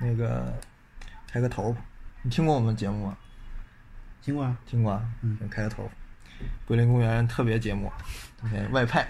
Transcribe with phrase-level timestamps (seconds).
[0.00, 0.52] 那个
[1.26, 1.74] 开个头，
[2.22, 3.16] 你听过我们节目吗？
[4.22, 5.90] 听过啊，听过啊，嗯，先开个头。
[6.66, 7.90] 桂林公园特别节目，
[8.70, 9.08] 外派，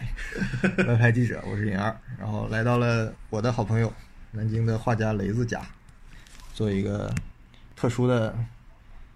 [0.86, 3.92] 外派记者，我是尹二，然后来到了我的好朋友
[4.30, 5.60] 南京的画家雷子家，
[6.54, 7.14] 做一个
[7.76, 8.34] 特殊的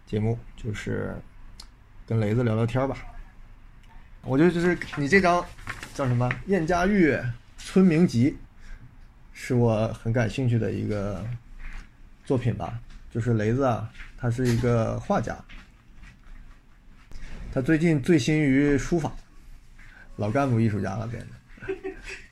[0.04, 1.16] 节目，就是
[2.06, 2.97] 跟雷子聊聊天吧。
[4.22, 5.44] 我觉得就是你这张
[5.94, 7.19] 叫什么《燕家峪
[7.56, 8.31] 村民集》，
[9.33, 11.25] 是我很感兴趣的一个
[12.32, 12.81] 作品吧。
[13.10, 15.37] 就是雷子啊，他是一个画家，
[17.53, 19.15] 他最近醉心于书法，
[20.16, 21.76] 老干部艺术家了变成。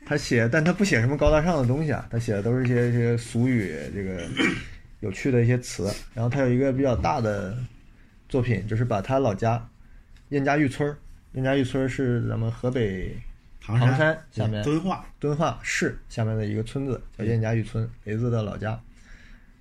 [0.06, 4.26] 他写，但他不写什么高大上的东西啊，他写的都是一些一些俗语，这个
[5.00, 5.92] 有趣的一些词。
[6.14, 7.54] 然后他有一个比较大的
[8.26, 9.62] 作品，就是把他老家
[10.30, 10.96] 燕家峪村儿，
[11.32, 13.14] 燕家峪村儿是咱们河北
[13.60, 18.80] 唐唐山下面敦化，敦化市下面的一个村子，叫燕家峪村，雷子的老家。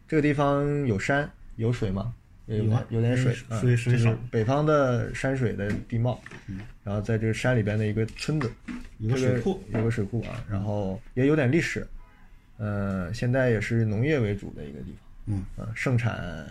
[0.09, 2.11] 这个地方有山有水吗？
[2.47, 6.19] 有有点水，水啊就是水水少北方的山水的地貌，
[6.83, 8.51] 然后在这个山里边的一个村子，
[8.97, 11.87] 有个水库，有个水库啊，然后也有点历史，
[12.57, 16.43] 呃，现在也是农业为主的一个地方，嗯，呃，盛产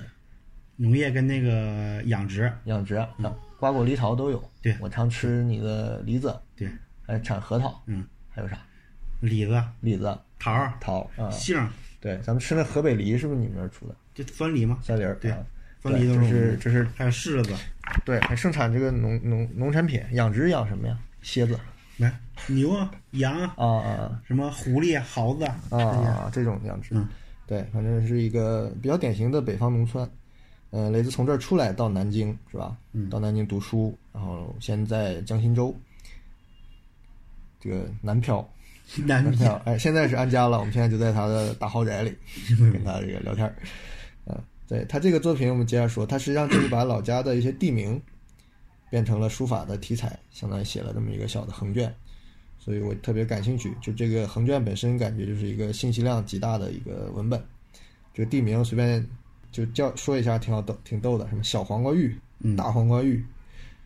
[0.77, 3.11] 农业跟那个养殖，养殖，啊，
[3.59, 4.51] 瓜果梨桃都有。
[4.63, 6.71] 对我常吃你的梨子，对，
[7.05, 8.57] 还产核桃，嗯，还有啥？
[9.19, 11.69] 李子、李子、桃儿、桃啊，杏儿，
[12.01, 13.95] 对，咱们吃那河北梨是不是你们那儿出的？
[14.15, 15.39] 就分梨嘛，三梨儿，对啊
[15.81, 17.55] 分梨都是就是这是还有柿子，
[18.05, 20.99] 对，还盛产这个农农农产品，养殖养什么呀？
[21.23, 21.59] 蝎子
[21.97, 22.13] 来
[22.47, 27.09] 牛啊、羊啊，啊啊什么狐狸啊、耗子啊，这种养殖，嗯
[27.47, 30.09] 对，反正是一个比较典型的北方农村。
[30.71, 32.77] 嗯，雷子从这儿出来到南京是吧？
[32.93, 35.75] 嗯到南京读书，然后先在江心洲
[37.59, 38.47] 这个南漂，
[39.05, 42.15] 南南漂， 哎，现在是安家了，我们现在就在他的大豪宅里
[42.73, 43.55] 跟他这个聊天儿。
[44.27, 48.01] 嗯，对他这个作品，我们接着说，他实际上就是把老家的一些地名
[48.91, 51.95] 变成了书法的题材，相当于写了这么一个小的横卷，
[52.59, 53.73] 所以我特别感兴趣。
[53.81, 57.43] 就这个横卷本身，感觉就是一个信息量极大的一个文本。
[58.15, 59.07] 这个地名随便
[59.53, 62.11] 就叫说一下，挺好逗，挺逗的，什么小黄瓜峪、
[62.41, 63.23] 嗯大黄瓜峪，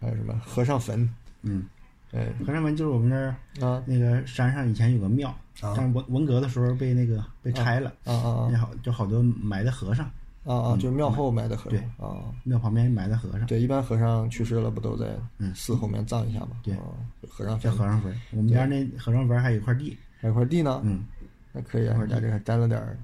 [0.01, 1.09] 还有什么和尚坟，
[1.43, 1.65] 嗯，
[2.13, 3.35] 哎和尚坟就是我们那儿
[3.67, 3.83] 啊。
[3.87, 5.29] 那个山上以前有个庙，
[5.61, 5.75] 啊。
[5.77, 10.05] 但是文文革的时候被那个被拆了，啊啊那好就好多埋的和尚，
[10.45, 10.77] 啊啊啊！
[10.77, 12.07] 就是庙后埋的和尚对。
[12.07, 12.21] 啊。
[12.45, 15.07] 庙旁边埋的和尚，对，一般和尚去世了，不都在
[15.39, 15.55] 嗯。
[15.55, 16.51] 寺后面葬一下吗？
[16.63, 16.75] 对。
[16.75, 16.83] 啊
[17.29, 17.71] 和尚坟。
[17.71, 18.15] 叫和尚坟。
[18.33, 21.05] 我们家那和尚坟还有一块地，还有块地呢，嗯，
[21.53, 22.99] 那可以啊，人家这还沾了点儿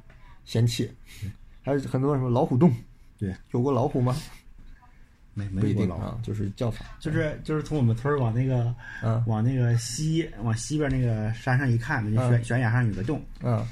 [0.45, 0.91] 仙气，
[1.63, 2.71] 还有很多什么老虎洞，
[3.19, 4.15] 对，有过老虎吗？
[5.47, 13.65] 没没过老，一定啊，就是叫法，就是就是从我们村儿往那个嗯往那个西往西边那个山上一看，那嗯悬悬崖上有个洞，嗯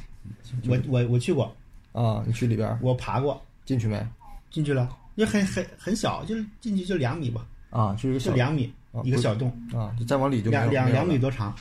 [0.69, 1.55] 我我我去过，
[1.93, 4.05] 啊，你去里边我爬过，进去没？
[4.51, 11.55] 进去了，也很很很小，就是进去就两米吧，啊，就一个小就两米啊一个小洞，啊，就再往里就两两两米多长，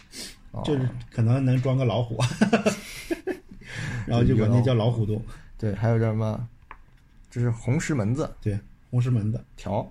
[0.51, 2.19] 哦就是可能能装个老虎，
[4.05, 5.21] 然后就管那叫老虎洞。
[5.57, 6.47] 对，还有叫什么？
[7.29, 8.57] 就是红石门子对，
[8.89, 9.85] 红石门子，条，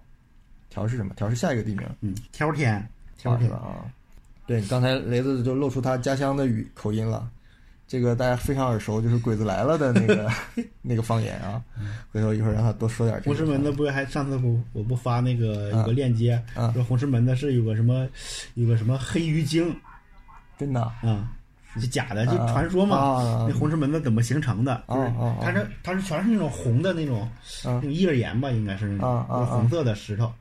[0.75, 1.15] 条是什么？
[1.15, 2.85] 调是下一个地名，嗯，调天，
[3.17, 3.87] 调天啊，
[4.45, 7.31] 对，刚才雷子就露出他家乡的语口音了。
[7.87, 10.29] 这个大家非常耳熟，就是《鬼子来了》的那个
[10.83, 11.63] 那个方言啊。
[12.11, 13.37] 回头一会儿让他多说点这个。
[13.37, 18.09] 红石门子不是还上次不我不发那个啊有个链接，啊说红石门子是有个什么
[18.55, 19.73] 有个什么黑鱼精
[20.59, 21.33] 真的啊啊，
[21.81, 22.97] 就假的，就啊传说嘛。
[22.97, 24.83] 啊那红石门子怎么形成的？
[24.89, 27.31] 就是它是它是全是那种红的那种啊。
[27.65, 30.33] 那种页岩吧，应该是那种红色的石头，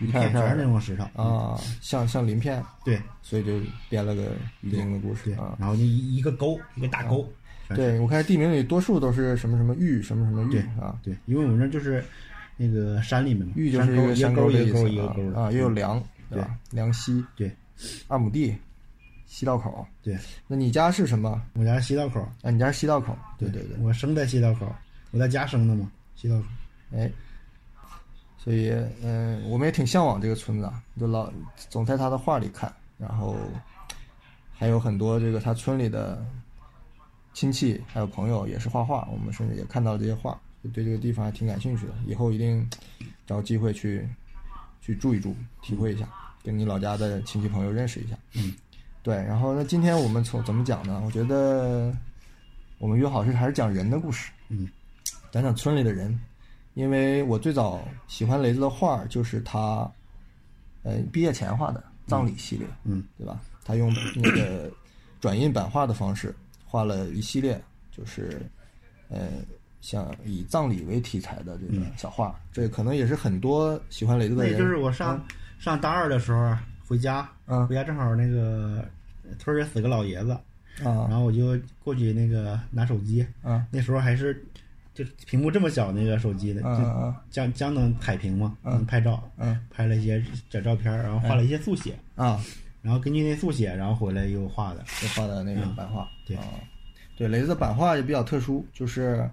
[0.00, 1.04] 一片全是那种石头。
[1.20, 3.00] 啊，像像鳞片，对。
[3.20, 3.60] 所以就
[3.90, 4.28] 编了个
[4.62, 5.56] 鱼精的故事对啊，。
[5.58, 7.28] 然后就一一个沟，一个大沟。
[7.74, 12.02] 对，我看地名里多数都是什么什么玉，什么什么玉对啊，对，因为我们这就是
[12.56, 16.40] 那个山里面嘛，玉就是一个山沟一个沟一个沟的啊，也有嗯梁对。
[16.40, 16.56] 吧？
[16.70, 17.22] 梁溪。
[17.36, 17.54] 对。
[18.06, 18.56] 二亩地，
[19.28, 19.86] 西道口。
[20.02, 21.40] 对，那你家是什么？
[21.52, 23.16] 我家是西道口，啊，你家是西道口。
[23.38, 24.66] 对对对，我生在西道口，
[25.12, 26.46] 我在家生的嘛，西道口。
[26.92, 27.08] 哎，
[28.38, 28.70] 所以
[29.02, 31.30] 嗯、我们也挺向往这个村子啊，就老
[31.68, 33.36] 总在他的画里看，然后
[34.50, 36.24] 还有很多这个他村里的
[37.34, 41.92] 亲戚还有朋友也是画画，我们甚至也看到了这些画，就对这个地方还挺感兴趣的。
[42.06, 42.68] 以后一定
[43.26, 44.08] 找机会去
[44.80, 46.08] 去住一住，体会一下，
[46.42, 48.16] 跟你老家的亲戚朋友认识一下。
[48.34, 48.54] 嗯，
[49.08, 49.16] 对。
[49.24, 51.00] 然后那今天我们从怎么讲呢？
[51.02, 51.90] 我觉得
[52.78, 54.30] 我们约好是还是讲人的故事。
[54.50, 54.68] 嗯，
[55.30, 56.18] 讲讲村里的人，
[56.74, 59.90] 因为我最早喜欢雷子的画儿，就是他，
[60.82, 63.40] 呃，毕业前画的葬礼系列，嗯，对吧？
[63.64, 64.70] 他用那个
[65.20, 66.34] 转印版画的方式
[66.66, 67.58] 画了一系列，
[67.90, 68.40] 就是，
[69.08, 69.28] 呃，
[69.80, 75.22] 像以葬礼为题材的这个小画，这可能也是很多喜欢雷子的人，那就是我上、
[75.58, 76.56] 上大二的时候
[76.86, 78.82] 回家，嗯回家正好那个
[79.38, 80.40] 村儿里死个老爷子，啊。
[80.84, 83.66] 然啊后我就过去那个拿手机，啊。
[83.70, 84.44] 那时候还是
[84.94, 92.40] 就屏幕这么小那个手机的，就嗯嗯将将能彩屏嘛，嗯能拍照，嗯拍了一些小照片，然后画了一些速写，啊，
[92.82, 96.36] 然后根据那速写，然后回来又画的，又画的那个嗯版画，对。
[96.36, 96.44] 啊，
[97.16, 99.28] 对，雷子的版画也比较特殊，就是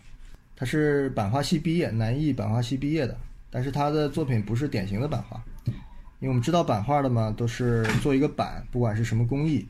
[0.56, 3.16] 他是版画系毕业，南艺版画系毕业的，
[3.52, 5.40] 但是他的作品不是典型的版画，
[6.20, 9.68] 因为我们知道版画的嘛，都是做一个版，不管是什么工艺，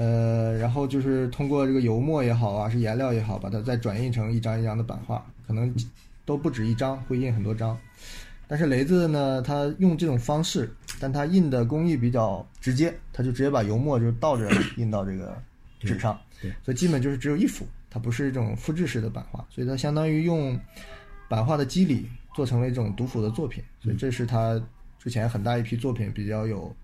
[0.00, 5.74] 呃，然后就是通过这个油墨也好啊，是颜料也好，把它再转印成一张一张的版画，可能
[6.24, 7.78] 都不止一张，会印很多张。
[8.48, 15.36] 但是雷子呢，他用这种方式，但他印的工艺比较直接，他就直接把油墨就倒着 印到这个
[15.80, 20.58] 纸上，对所以基本就是只有一幅，它不是一种复制式的版画，所以它相当于用
[21.28, 24.58] 版画的肌理做成了一种读谱的作品，所以这是他
[24.98, 26.74] 之前很大一批作品比较有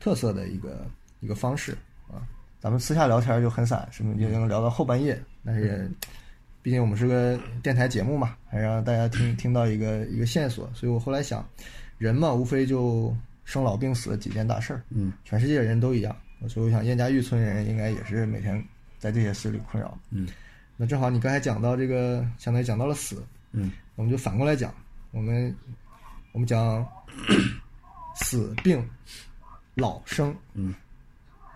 [0.00, 0.86] 特色的一个
[1.20, 1.76] 一个方式
[2.10, 2.16] 啊。
[2.62, 5.90] 咱们私下聊天就很散，什么也能聊到后半夜，但是
[6.62, 10.70] 毕竟我们是个电台节目嘛，还让大家听 听到一个一个线索。
[10.72, 11.44] 所以我后来想，
[11.98, 13.12] 人嘛，无非就
[13.44, 16.16] 生老病死几件大事儿，嗯全世界人都一样。
[16.48, 18.64] 所以我想，燕家峪村人应该也是每天
[18.96, 19.98] 在这些事里困扰。
[20.10, 20.28] 嗯
[20.76, 24.72] 那正好你刚才讲到这个，相当于讲到了死，嗯我们就反过来讲，
[25.10, 25.52] 我们
[26.30, 26.86] 我们讲
[28.14, 28.88] 死、病、
[29.74, 30.72] 老、生嗯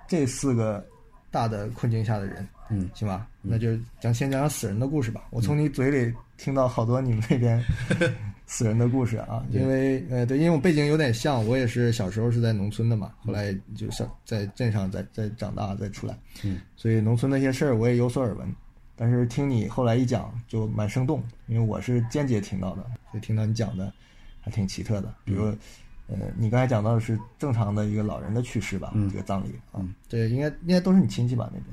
[0.09, 0.85] 这四个
[1.31, 3.27] 大的困境下的人，嗯行吧？
[3.43, 5.25] 那就讲先讲讲死人的故事吧。
[5.31, 7.63] 我从你嘴里听到好多你们那边
[8.47, 18.55] 死人的故事啊，因为呃对，因为我背景有点像，我也是小时候是在农村的嘛，后来就上在镇上再再长大再出来，嗯，所以农村那些事儿我也有所耳闻。
[18.99, 23.93] 但是听你后来一讲就蛮生动，因为我是间接听到的，所以听到你讲的
[24.41, 25.15] 还挺奇特的。
[25.23, 25.55] 比如，
[26.09, 31.65] 呃，你刚才讲到的是正常的一个老人的去世吧，嗯这个葬礼啊，对，应该应该都是你亲戚吧那边。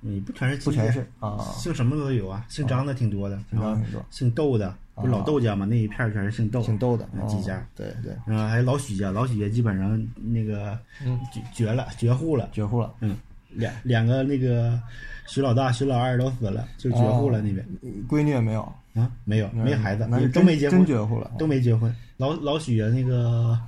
[0.00, 12.94] 你不全是亲戚不全是啊姓什么的都有啊，姓张的挺多的，姓张的挺多姓窦的，不是老窦家嘛，那一片儿全是姓窦，姓窦的嗯几家哦，对对，然后还有老许家，老许家基本上那个嗯绝绝了，绝户了，绝户了。
[13.00, 13.16] 嗯，
[13.50, 14.80] 两两个那个
[15.26, 17.66] 徐老大、徐老二都死了，就绝户了那边
[18.08, 21.30] 闺女也没有，啊，没有没孩子，都没结婚真，绝户了。
[21.38, 21.94] 都没结婚。
[22.16, 23.58] 老老许啊，那个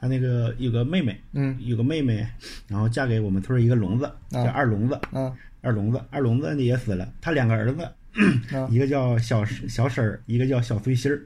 [0.00, 2.26] 他那个有个妹妹，嗯有个妹妹，
[2.68, 7.06] 然后嫁给我们村一个聋子，叫二聋子，嗯二聋子，二聋子也死了。
[7.20, 8.40] 他两个儿子，嗯，
[8.72, 11.20] 一个叫小小婶儿，一个叫小碎心儿，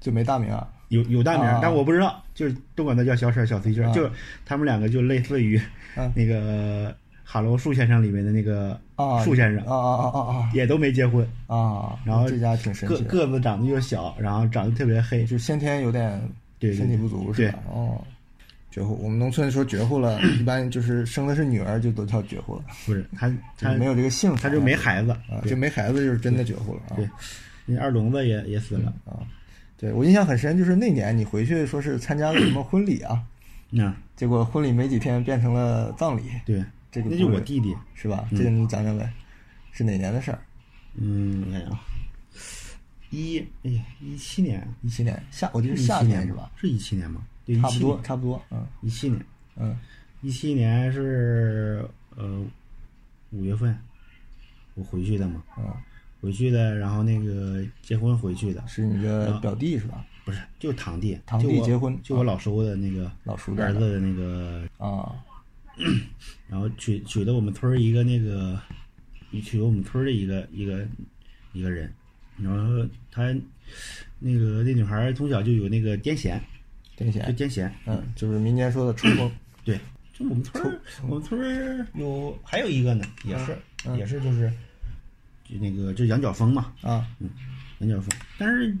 [0.00, 0.68] 就没大名啊。
[0.88, 4.10] 有有大名但我不知道，就是都管他叫小婶儿、小碎心儿，啊就
[4.44, 5.58] 他们两个就类似于
[5.96, 6.94] 嗯那个
[7.32, 11.98] 哈罗树先生》里面的那个啊，树先生，啊啊啊啊啊也都没结婚，啊啊！
[12.04, 16.20] 然后这家挺神个个子长得又小，然后长得特别黑，就先天有点
[16.58, 17.58] 对对身体不足是吧？
[17.72, 18.04] 哦，
[18.70, 26.96] 绝户，我们农村说绝户了，一般就是生的是女儿就都叫绝户了，不是他就他没有这个姓，他就没孩子，啊，就没孩子就是真的绝户了啊。
[26.96, 27.08] 对，
[27.64, 29.24] 那二聋子也也死了，啊，
[29.78, 33.22] 对我印象很深，就是那年你回去说是参加了什么婚礼啊，
[33.74, 36.62] 那结果婚礼没几天变成了葬礼，对，
[36.92, 38.28] 这个那就我弟弟，是吧？
[38.30, 39.10] 这个你讲讲呗，
[39.72, 40.38] 是哪年的事儿？
[40.94, 41.80] 嗯，我看啊，
[43.08, 46.50] 一哎呀一七年，一七年夏，我记得是夏17年天是吧？？
[46.54, 47.22] 是一七年吗？
[47.46, 49.24] 对，差不多，差不多，嗯一七年，
[49.56, 49.76] 嗯
[50.20, 52.44] 一七年是呃
[53.30, 53.74] 五月份
[54.74, 55.64] 我回去的嘛，嗯，
[56.20, 60.04] 回去的，然后那个结婚回去的，是你的表弟是吧？
[60.24, 65.16] 不是就堂弟，堂弟结婚就我老叔的那个老叔的儿子的那个，啊
[66.48, 68.60] 然后娶娶的我们村儿一个那个，
[69.42, 70.86] 娶了我们村儿的一个一个
[71.52, 71.92] 一个人，
[72.36, 73.34] 然后他
[74.18, 76.38] 那个那女孩从小就有那个癫痫，
[76.96, 79.30] 癫痫，就癫痫，嗯，就是民间说的抽风，
[79.64, 79.78] 对，
[80.12, 84.52] 就我们村儿，我们村儿有还有一个呢，也是、嗯也是就是
[85.44, 87.06] 就那个就羊角风嘛，啊。
[87.18, 87.28] 嗯
[87.78, 88.72] 羊角风，但是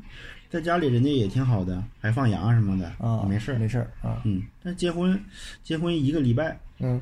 [0.52, 5.18] 在家里人家也挺好的，还放羊什么的，啊，没事儿，没事儿啊，嗯，但结婚
[5.62, 7.00] 结婚一个礼拜，嗯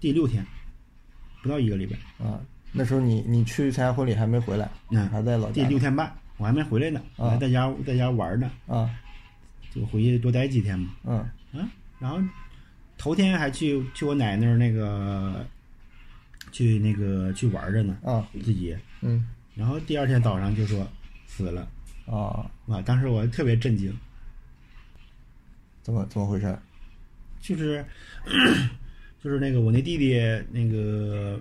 [0.00, 0.42] 第六天，
[1.42, 2.40] 不到一个礼拜，啊，
[2.72, 8.88] 那时候你你去参加婚礼还没回来，嗯还在老第家第六天半，我还没回来呢，我还在家在家玩呢，啊
[9.70, 11.18] 就回去多待几天嘛，嗯
[11.52, 12.18] 啊，然后
[12.96, 15.44] 头天还去去我奶那儿那个
[16.50, 18.74] 去那个去玩着呢，啊自己。
[19.02, 20.88] 嗯然后第二天早上就说
[21.26, 21.68] 死了，
[22.10, 22.80] 啊，啊！
[22.82, 23.94] 当时我特别震惊，
[25.82, 26.58] 怎么怎么回事？
[27.40, 27.84] 就是
[29.22, 30.18] 就是那个我那弟弟
[30.50, 31.40] 那个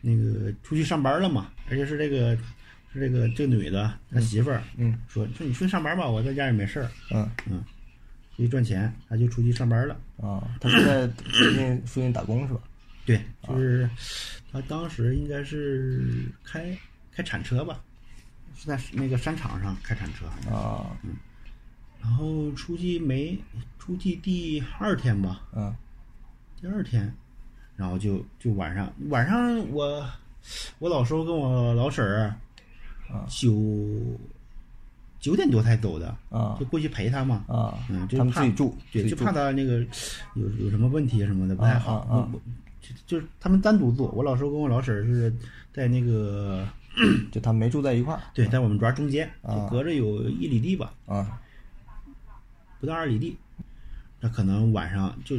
[0.00, 2.36] 那个出去上班了嘛，而且是这个
[2.92, 6.90] 是这个这个女的他媳妇儿嗯说说你出去上班吧，我在家也没事儿，
[7.46, 7.64] 嗯
[8.36, 9.96] 出去赚钱，他就出去上班了。
[10.16, 12.60] 啊，他是在附近附近打工是吧？
[13.06, 13.88] 对，就是
[14.52, 16.76] 他当时应该是开
[17.12, 17.82] 开铲车吧，
[18.60, 20.86] 是在那个山场上开铲车，啊。
[22.02, 23.38] 然后出去没
[23.78, 25.74] 出去第二天吧，嗯。
[26.60, 27.10] 第二天，
[27.74, 30.06] 然后就就晚上晚上我
[30.78, 32.36] 我老叔跟我老婶儿
[33.08, 33.50] 啊九
[35.18, 39.78] 九点多才走的，啊就过去陪他嘛，啊嗯，就他们怕自己住，对，就怕他那个
[40.34, 42.28] 有有什么问题什么的不太好，啊啊
[42.82, 45.34] 就就是他们单独住，我老叔跟我老婶儿是
[45.72, 46.68] 在那个
[47.32, 49.30] 就他们没住在一块儿对，在我们庄中间，
[49.70, 51.40] 隔着有一里地吧，啊
[52.80, 53.36] 不到二里地，
[54.20, 55.36] 那可能晚上就，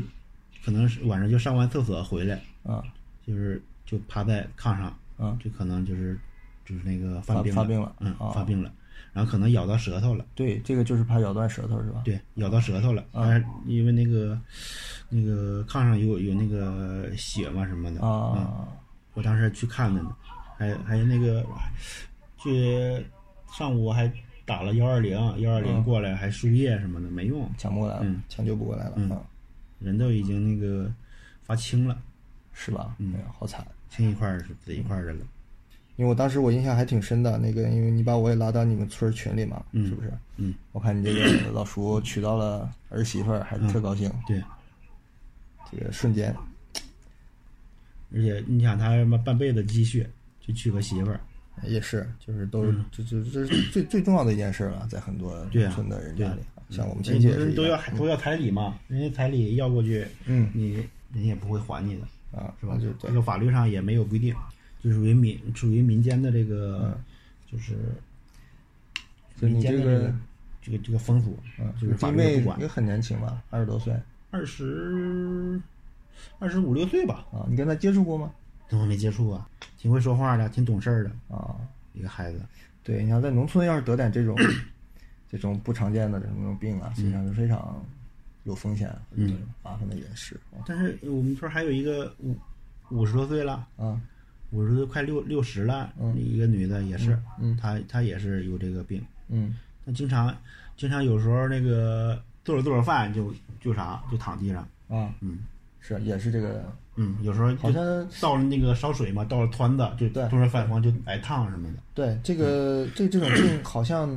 [0.63, 2.83] 可能是晚上就上完厕所回来，啊
[3.25, 6.17] 就是就趴在炕上，啊就可能就是
[6.65, 8.71] 就是那个发犯病发病了嗯，啊发病了，
[9.13, 12.01] 然后可能咬到舌头了，对，这个就是怕咬断舌头是吧？
[12.05, 13.27] 对，咬到舌头了，啊
[13.65, 14.39] 因为那个
[15.09, 18.67] 那个炕上有有那个血嘛什么的，嗯，啊
[19.13, 20.15] 我当时去看的呢，
[20.61, 21.43] 还还有那个
[22.37, 22.51] 就
[23.51, 24.11] 上午还
[24.45, 29.19] 打了幺二零，幺二零嗯过来还输液什么的没用，抢不过来了嗯，抢救不过来了嗯啊，
[29.79, 30.93] 人都已经那个
[31.41, 31.97] 发青了，
[32.53, 32.95] 是吧？
[32.99, 33.65] 嗯哎呀，好惨。
[33.89, 35.19] 青一块儿是紫一块儿的了。
[35.95, 40.13] 因为我当时我印象还挺深的，那个因为你把我也拉到你们村群里嘛，嗯是不是？
[40.37, 44.39] 嗯，我看你这个老叔娶到了儿媳妇儿，还特高兴，对，
[45.71, 46.35] 这个瞬间
[48.13, 50.07] 而且你想他他妈半辈子积蓄
[50.41, 51.19] 就娶个媳妇儿，
[51.63, 60.73] 也是，就是都是这这这是最最重要的一件事了，在很多村的人家里，像我们亲戚也是都要都要彩礼嘛，人家彩礼要过去，嗯你
[61.13, 62.01] 人家也不会还你的，
[62.37, 62.91] 啊，是吧那就？
[62.93, 64.33] 这个法律上也没有规定，
[64.83, 66.97] 就属于民属于民间的这个，
[67.51, 67.75] 就是
[69.39, 70.15] 民间的这个个
[70.63, 72.67] 这个这个风俗，嗯，就是法律不管也。
[72.67, 73.93] 很年轻吧，二十多岁
[74.31, 75.59] 二十
[76.39, 78.31] 二十五六岁吧，啊，你跟他接触过吗？
[78.71, 79.45] 跟我没接触啊，
[79.77, 81.57] 挺会说话的，挺懂事儿的啊，
[81.93, 82.39] 一个孩子。
[82.81, 84.33] 对，你要在农村要是得点这种
[85.29, 87.85] 这种不常见的这种病啊，实际上是非常
[88.45, 89.27] 有风险嗯。
[89.27, 92.33] 是麻烦的一件事啊但是我们村还有一个五
[92.91, 93.99] 五十多岁了，啊
[94.51, 97.57] 五十多快六六十了，嗯一个女的也是，嗯。
[97.57, 99.53] 她她也是有这个病，嗯。
[99.85, 100.33] 她经常
[100.77, 105.39] 经常有时候那个做着做着饭就就啥就躺地上，啊，嗯
[105.81, 106.63] 是也是这个，
[106.95, 110.25] 嗯，有时候好像到了那个烧水嘛，到了湍子就对。
[110.29, 114.09] 做着饭房就挨烫什么的，对这个这这种病好像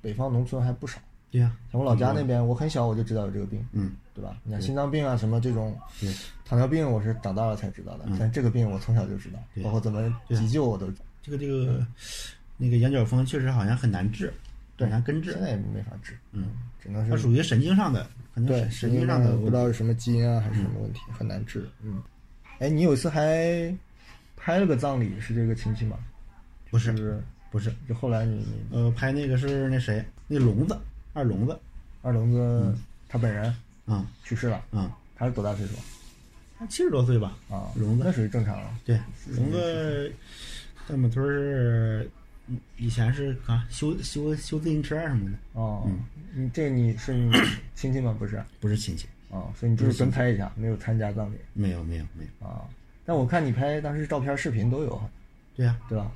[0.00, 1.00] 北方农村还不少，
[1.30, 3.92] 对呀、像我老家那边，我很小我就知道有这个病，嗯。
[4.14, 4.36] 对吧？
[4.44, 5.76] 你像心脏病啊什么这种，
[6.44, 10.86] 糖尿病我是长大了才知道的，但这个病我从小就知道，包括怎么急救我都
[11.20, 11.84] 这个这个
[12.56, 14.32] 那个羊角风确实好像很难治，
[14.78, 15.32] 很难根治。
[15.32, 15.42] 现。
[15.42, 16.44] 在也没法治，嗯，
[16.80, 18.06] 只能是它属于神经上的，
[18.46, 21.68] 对是神经经上的不知道是什么基因啊还是什么问题，很难治。
[21.82, 22.02] 嗯，
[22.58, 23.72] 哎，你有一次还
[24.36, 25.96] 拍了个葬礼，是这个亲戚吗？
[26.70, 26.92] 不是
[27.50, 30.76] 不是，就后来你你呃，拍那个是那谁，那聋子
[31.12, 31.56] 二聋子，
[32.02, 32.76] 二聋子
[33.08, 33.54] 他本人
[33.86, 35.74] 啊去世了，啊，他是多大岁数
[36.58, 37.70] 他七十多岁吧，啊？
[37.76, 38.68] 聋子那属于正常了。
[38.84, 38.98] 对，
[39.28, 40.12] 聋子
[40.88, 41.24] 在我们村
[42.76, 45.88] 以前是啊修修修自行车什么的，哦，
[46.34, 47.32] 嗯这你是你
[47.74, 48.14] 亲戚吗？
[48.18, 52.64] 不是不是亲戚，啊，所以你就是跟拍一下，没有参加葬礼没有没有没有，啊。
[53.04, 55.00] 但我看你拍当时照片、视频都有，
[55.56, 56.10] 对呀、对吧？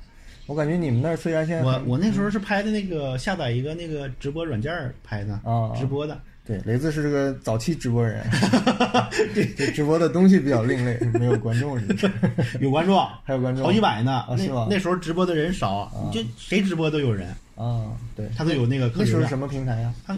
[0.47, 8.25] 我感觉你们那儿虽然现在我我那时候是拍的那个下载一个那个直播软件拍的，啊直播的，对雷子是这个早期直播人，
[9.35, 12.09] 这这直播的东西比较另类，没有观众是不是？
[12.59, 14.25] 有观众， 还有观众好几百呢。
[14.35, 19.37] 是吧那那时候直播的人少，你就谁直播都有人，啊，对，他都有那个那时候是什。
[19.37, 19.93] 么平台呀？
[20.07, 20.17] 他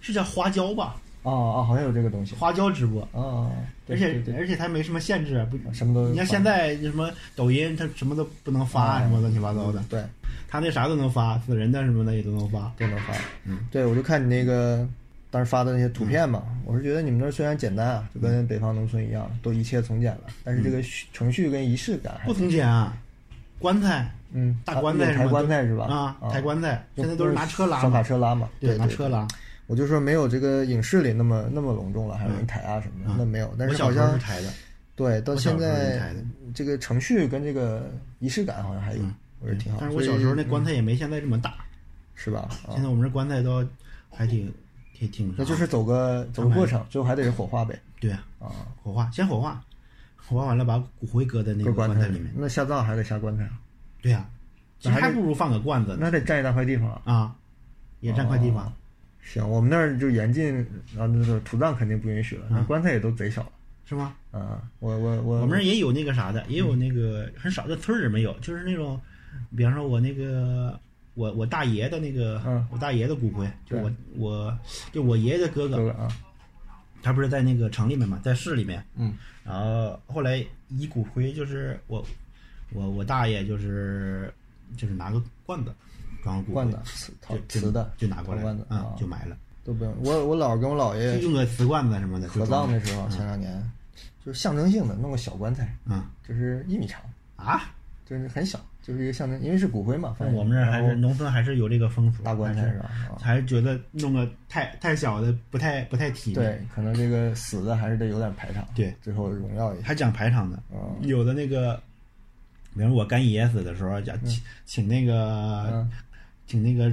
[0.00, 0.94] 是叫花椒吧？
[1.24, 3.50] 啊啊，好像有这个东西花椒直播，啊，
[3.88, 10.02] 对而且对对而且它没什么限制，不什么都你像现在什么抖音，它什么都不能发，啊什么乱七八糟的，对
[10.50, 12.72] 它那啥都能发，死人的什么的也都能发。
[12.76, 13.14] 都能发。
[13.44, 14.86] 嗯，对，我就看你那个
[15.30, 22.96] 当时发的那些图片嘛，我是觉得你们那儿虽然简单啊，就跟北方农村一样，都一切从简了，但是这个程序跟仪式感不从简啊，
[23.60, 25.86] 棺材嗯，大棺材抬棺材是吧？
[25.86, 29.08] 啊，抬棺材，现在都是拿车拉小卡，车拉嘛，对，拿车。
[29.08, 29.26] 拉。
[29.66, 33.54] 我就说没有这个影视里那么那么隆重了，还有人抬啊什么的，嗯那没有。
[33.56, 34.48] 但是好像是抬的，
[34.96, 36.12] 对，到现在
[36.52, 37.88] 这个程序跟这个
[38.18, 39.02] 仪式感好像还有，
[39.40, 39.78] 我觉得挺好。
[39.78, 41.54] 嗯但是我小时候那棺材也没现在这么大，
[42.14, 42.48] 是吧？
[42.66, 43.66] 啊现，在我们这棺材都
[44.10, 44.52] 还挺
[44.92, 47.78] 挺挺，那就是走个走个过程，最后还得是火化呗。
[47.98, 49.62] 对啊，啊，火化先火化，
[50.16, 52.32] 火化完了把骨灰搁在那个棺棺材材里面。
[52.36, 53.58] 那下葬还得下棺材啊，
[54.00, 54.28] 对呀，
[54.78, 57.02] 其实还不如放个罐子呢那得占一大块地方啊。
[57.04, 57.36] 啊，
[58.00, 58.72] 也占块地方。
[59.22, 60.54] 行，我们那儿就严禁，
[60.96, 63.52] 然后那个土葬肯定不允许了，那嗯棺材也都贼少了。
[63.84, 64.14] 是吗？
[64.30, 68.98] 啊，我我我我们这儿也有那个啥的，也有那个很少，在村儿里没有，就是那种，
[69.56, 70.78] 比方说我那个
[71.14, 74.58] 我我大爷的那个，嗯我大爷的骨灰，就我我
[74.92, 76.08] 就我爷爷的哥哥，哥哥啊，
[77.02, 79.14] 他不是在那个城里面嘛，在市里面，嗯，
[79.44, 82.04] 然后后来移骨灰就是我
[82.72, 84.32] 我我大爷就是
[84.76, 85.74] 就是拿个罐子
[86.22, 87.12] 装个骨灰罐子瓷
[87.48, 89.94] 瓷的就拿过来陶罐子啊啊，就埋了，都不用。
[90.02, 93.70] 我我姥儿跟我姥就爷用个瓷罐子什么的就合葬的时候，前两年
[94.24, 97.00] 就是象征性的弄个小棺材，嗯就是一米长，
[97.36, 97.72] 啊，
[98.06, 100.16] 就是很小，就是一个象征，因为是骨灰嘛。
[100.18, 102.90] 反正我们这儿还是农村还是有这个风俗，大棺材是吧？
[103.08, 109.86] 啊还是觉得弄个太太小的不太不太体面，对，可能这个死的还是得有点排场，对，最后荣耀一下。
[109.86, 111.80] 还讲排场的，嗯有的那个，
[112.74, 115.90] 比如我干爷死的时候，讲请请那个嗯
[116.46, 116.92] 请那个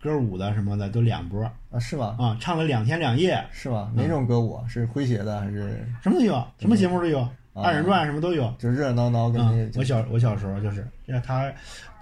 [0.00, 2.16] 歌舞的什么的都两波啊，是吗？
[2.18, 3.92] 啊，唱了两天两夜，是吗？
[3.94, 4.64] 哪种歌舞啊？
[4.66, 7.28] 是诙谐的还是什么都有，什么节目都有，
[7.62, 8.54] 二人转什么都有。
[8.58, 11.52] 就热热闹闹跟嗯那，我小我小时候就是，让他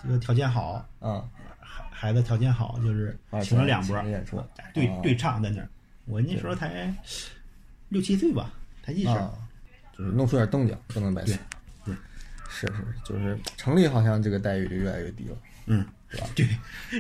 [0.03, 1.23] 这个条件好，嗯
[1.61, 5.69] 孩孩子条件好，就是啊请了两波请了演出对啊对唱在那儿。
[6.07, 6.93] 我那时候才
[7.89, 9.19] 六七岁吧，才记事儿。
[9.19, 9.33] 啊，
[9.97, 11.39] 就是弄出点动静不能白死。
[11.85, 11.95] 对
[12.49, 15.37] 是是，就是城里好像这个待遇就越来越低了。
[15.67, 15.85] 嗯，
[16.35, 16.47] 对，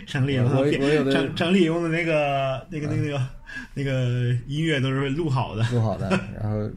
[0.06, 3.28] 城里我我有的城城里用的那个那个那个那个
[3.74, 6.08] 那个音乐都是录好的，录好的，
[6.40, 6.70] 然后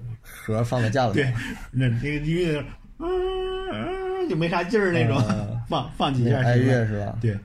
[0.54, 1.34] 盒放在架子对上，，
[1.72, 2.64] 那那个音乐
[3.00, 3.08] 嗯
[3.72, 7.18] 嗯就没啥劲儿那种啊， 放放几下哀乐是吧？
[7.22, 7.38] 对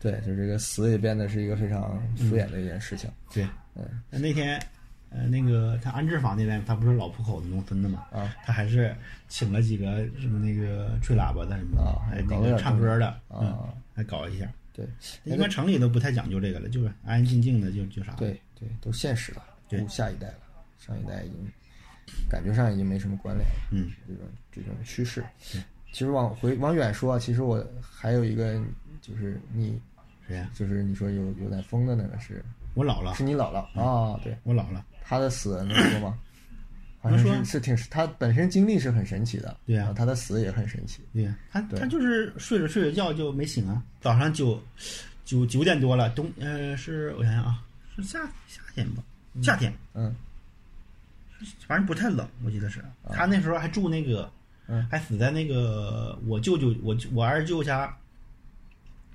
[0.00, 3.10] 对，就这个死也变得是一个非常敷衍的一件事情。
[3.32, 4.60] 对，嗯那天。
[5.08, 8.94] 呃，那个他安置坊那边，他不是老浦口的农村的嘛，啊他还是
[9.28, 14.46] 请了几个什么那个吹喇叭的什么的，啊那个唱歌的，啊嗯，还搞一下。
[14.74, 14.84] 对，
[15.22, 18.12] 一般城里都不太讲究这个了，就是安安静静的就就啥。
[18.14, 20.34] 对对，都现实了，对顾下一代了，
[20.76, 21.36] 上一代已经
[22.28, 23.46] 感觉上已经没什么关联。
[23.70, 25.24] 嗯，这种这种趋势。
[25.92, 28.60] 其实往回往远说啊，其实我还有一个
[29.00, 29.80] 就是你
[30.26, 30.50] 谁呀？
[30.54, 34.20] 就是你说有有点疯的那个是我姥姥是，你姥姥啊？
[34.22, 34.82] 对，我姥姥。
[35.02, 36.18] 她的死能说吗？
[37.00, 41.02] 好像能说是是挺她本身经历是很神奇的，对啊然后她的死也很神奇。
[41.12, 44.60] 对呀，他对他就是睡着睡着觉就没醒啊，早上九
[45.24, 47.62] 九九点多了，冬呃是我想想啊，
[47.94, 49.02] 是夏夏天吧，
[49.42, 50.14] 夏天，嗯
[51.66, 52.84] 反正不太冷，我记得是。
[53.12, 54.30] 他那时候还住那个，
[54.66, 57.94] 嗯还死在那个我舅舅我我二舅家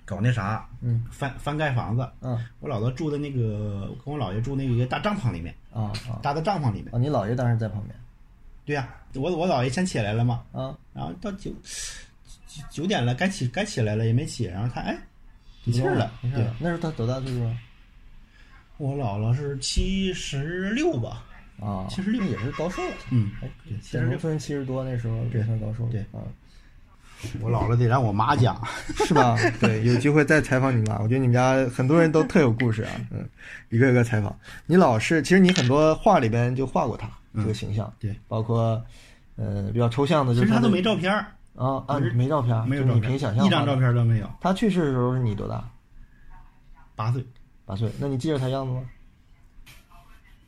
[0.06, 2.08] 搞那啥，嗯翻翻盖房子。
[2.22, 5.54] 嗯我姥姥住的那个，跟我姥爷住那个一个大帐篷里面，
[6.22, 6.94] 搭的帐篷里面。
[6.94, 6.98] 啊！
[6.98, 7.96] 你姥爷当时在旁边
[8.64, 10.78] 对呀、我我姥爷先起来了嘛，啊？
[10.94, 11.52] 然后到九
[12.48, 14.96] 九九点了，该起该起来了也没起，然后他哎
[15.64, 16.12] 没气儿了。
[16.22, 17.58] 没事了。，那时候他多大岁数啊？
[18.78, 21.24] 我姥姥是七十六吧，
[21.62, 22.94] 啊，76那也是高寿了。
[23.12, 25.88] 嗯，哎，对在农村七十多那时候也算高寿。
[25.92, 26.20] 对啊，
[27.40, 28.60] 我老了得让我妈讲。
[29.06, 29.38] 是吧？
[29.62, 31.00] 对，有机会再采访你妈。
[31.00, 33.24] 我觉得你们家很多人都特有故事啊，嗯，
[33.70, 34.36] 一个一个采访。
[34.66, 38.84] 你老是，其实你很多画里边就画过他这个形象，嗯对，包括
[39.36, 43.76] 呃比较抽象的，就是的其实他都没照片儿，啊啊，没照片，没有照片就你凭想，象一张照。
[43.76, 44.28] 片都没有。
[44.42, 45.64] 他去世的时候是你多大？
[46.96, 47.24] 八岁，
[47.66, 47.90] 八岁。
[48.00, 48.82] 那你记着他样子吗？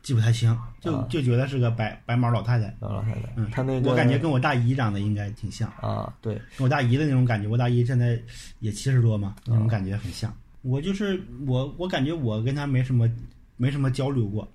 [0.03, 2.71] 记不太清，就啊就觉得是个白白毛老太太。
[2.79, 7.47] 老老太太，嗯，她那个我感觉跟我大姨长得应该挺像，啊，对，跟我大姨的那种感觉。
[7.47, 8.21] 我大姨现在
[8.59, 10.31] 也七十多嘛，那啊种感觉很像。
[10.61, 13.09] 我就是我，我感觉我跟她没什么
[13.57, 14.47] 没什么交流过。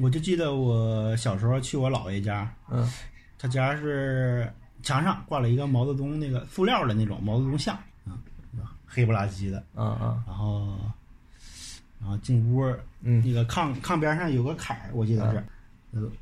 [0.00, 2.86] 我就记得我小时候去我姥爷家，嗯
[3.38, 8.18] 他家是墙上挂了一个毛泽东那个塑料的那种毛泽东像，啊，
[8.52, 10.78] 是吧黑不拉几的，嗯嗯然后，
[12.00, 13.22] 然后进屋儿，嗯。
[13.24, 15.44] 那个炕炕边上有个坎儿，我记得是，
[15.92, 16.12] 有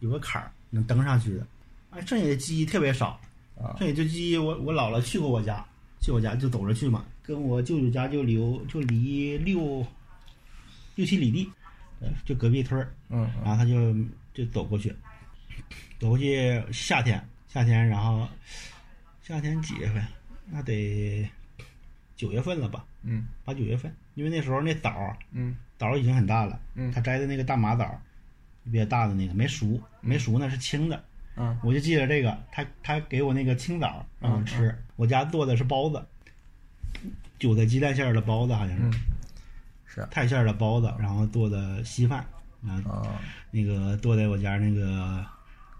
[0.00, 1.46] 有个坎儿能登上去的。
[1.90, 3.20] 哎，剩下的记忆特别少，
[3.56, 3.76] 啊。
[3.78, 5.64] 剩下就记忆我我姥姥去过我家，
[6.00, 8.36] 去我家就走着去嘛，跟我舅舅家就离
[8.68, 9.86] 就离六
[10.94, 11.50] 六七里地，
[12.00, 13.30] 呃就隔壁村儿，嗯。
[13.44, 13.94] 然后他就
[14.34, 14.94] 就走过去，
[15.98, 18.28] 走过去夏天夏天，然后
[19.22, 20.04] 夏天几月份？
[20.48, 21.28] 那得
[22.16, 23.26] 九月份了吧，嗯。
[23.44, 25.56] 八九月份，因为那时候那枣儿嗯。
[25.78, 26.90] 枣儿已经很大了，嗯。
[26.90, 28.00] 他摘的那个大麻枣儿，
[28.64, 31.04] 比较大的那个没熟，没熟呢是青的，
[31.36, 31.58] 嗯。
[31.62, 36.04] 我就记得这个，他他给我那个青枣儿让我吃，我家做的是包子，
[37.38, 38.92] 韭菜鸡蛋馅儿的包子好像是，嗯，
[39.84, 40.08] 是啊。
[40.10, 42.20] 泰馅儿的包子，然后做的稀饭，
[42.66, 42.82] 啊
[43.50, 45.24] 那个坐在我家那个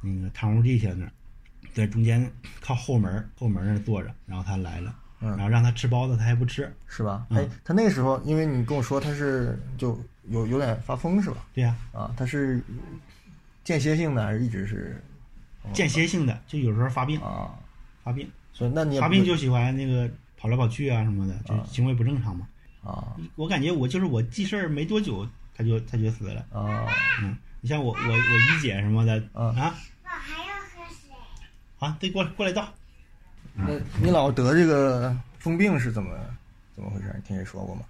[0.03, 1.13] 那个堂屋地下那儿，
[1.73, 7.27] 在中间靠后门儿后门儿那儿坐着，然后他来了，嗯然后让他吃包子，他还不吃，是吧？
[7.31, 9.99] 嗯哎，他那时候，因为你跟我说他是就
[10.29, 11.47] 有有点发疯是吧？
[11.55, 12.63] 对呀、啊，他是
[13.65, 15.03] 间歇性的还是一直是
[15.73, 17.51] 间歇性的，就有时候发病，啊？
[18.05, 22.47] 发病，所以那你发病就喜欢那个跑来跑去啊什么的，就行为不正常嘛。
[22.85, 25.27] 啊我感觉我就是我记事儿没多久，
[25.57, 26.45] 他就他就死了。
[26.53, 26.87] 啊
[27.23, 29.75] 嗯，你像我我我姨姐什么的嗯啊，
[30.05, 31.11] 我还要喝水。
[31.79, 32.73] 好，得过来过来倒。
[33.57, 33.69] 那
[34.01, 36.17] 你老得这个疯病是怎么
[36.75, 37.13] 怎么回事？
[37.17, 37.83] 你听谁说过吗？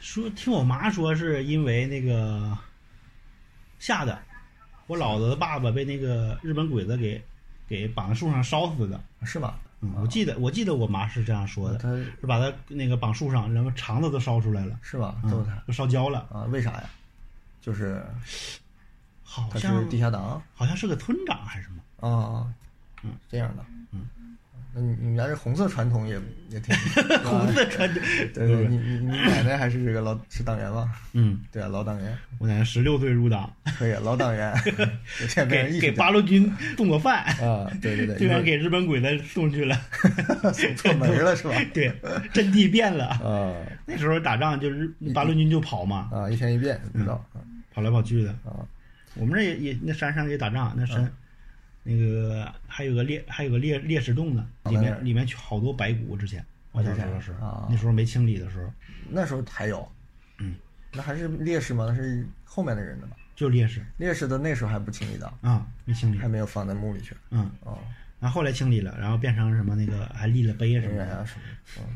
[0.00, 2.56] 说听我妈说是因为那个
[3.78, 4.18] 吓的，
[4.86, 7.22] 我老子的爸爸被那个日本鬼子给
[7.68, 9.00] 给绑在树上烧死的。
[9.26, 9.58] 是吧？
[9.80, 15.16] 嗯，我记得我记得我妈是这样说的，他是把他那个绑树上，然后肠子都烧出来了，是吧？
[15.24, 16.44] 嗯揍他都烧焦了，啊？
[16.50, 16.84] 为啥呀？
[17.62, 18.04] 就是
[19.24, 21.82] 他好像是地下党好像是个村长还是什么。
[22.06, 22.54] 啊啊，
[23.04, 24.06] 嗯，这样的，嗯，
[24.74, 26.18] 那你你们家这红色传统也
[26.50, 26.74] 也挺
[27.22, 28.02] 红色传统，
[28.34, 30.90] 对对，你你你奶奶还是这个老是党员吧？
[31.12, 32.16] 嗯，对啊，老党员。
[32.38, 34.52] 我奶奶十六岁入党，可以，老党员，
[35.48, 39.76] 给给八路军送过饭，啊，对对对，居然一给日本鬼子送去了，
[40.52, 41.54] 送错门了是吧？
[41.72, 41.92] 对，
[42.32, 43.06] 阵地变了。
[43.08, 43.54] 啊。
[43.86, 47.14] 那时候打仗就是八路军就跑嘛，啊，一天一变，不知道。
[47.32, 47.38] 啊
[47.74, 48.30] 跑来跑去的。
[48.44, 48.62] 啊。
[49.14, 51.12] 我们这也也那山上也打仗，那山、
[51.84, 56.16] 那个还有个烈还有个烈烈士洞呢，里面里面去好多白骨。
[56.16, 58.72] 之前我小时候的时候，啊那时候没清理的时候，
[59.08, 59.86] 那时候还有，
[60.38, 60.56] 嗯，
[60.92, 61.86] 那还是烈士吗？
[61.86, 63.16] 那是后面的人的吧？
[63.36, 66.26] 就烈士烈士的那时候还不清理的，啊，没清理还。
[66.28, 67.14] 没有放在墓里去。
[67.30, 67.78] 嗯，哦，
[68.18, 71.26] 然后后来清理了，然后变成什么那个还立了碑什么的，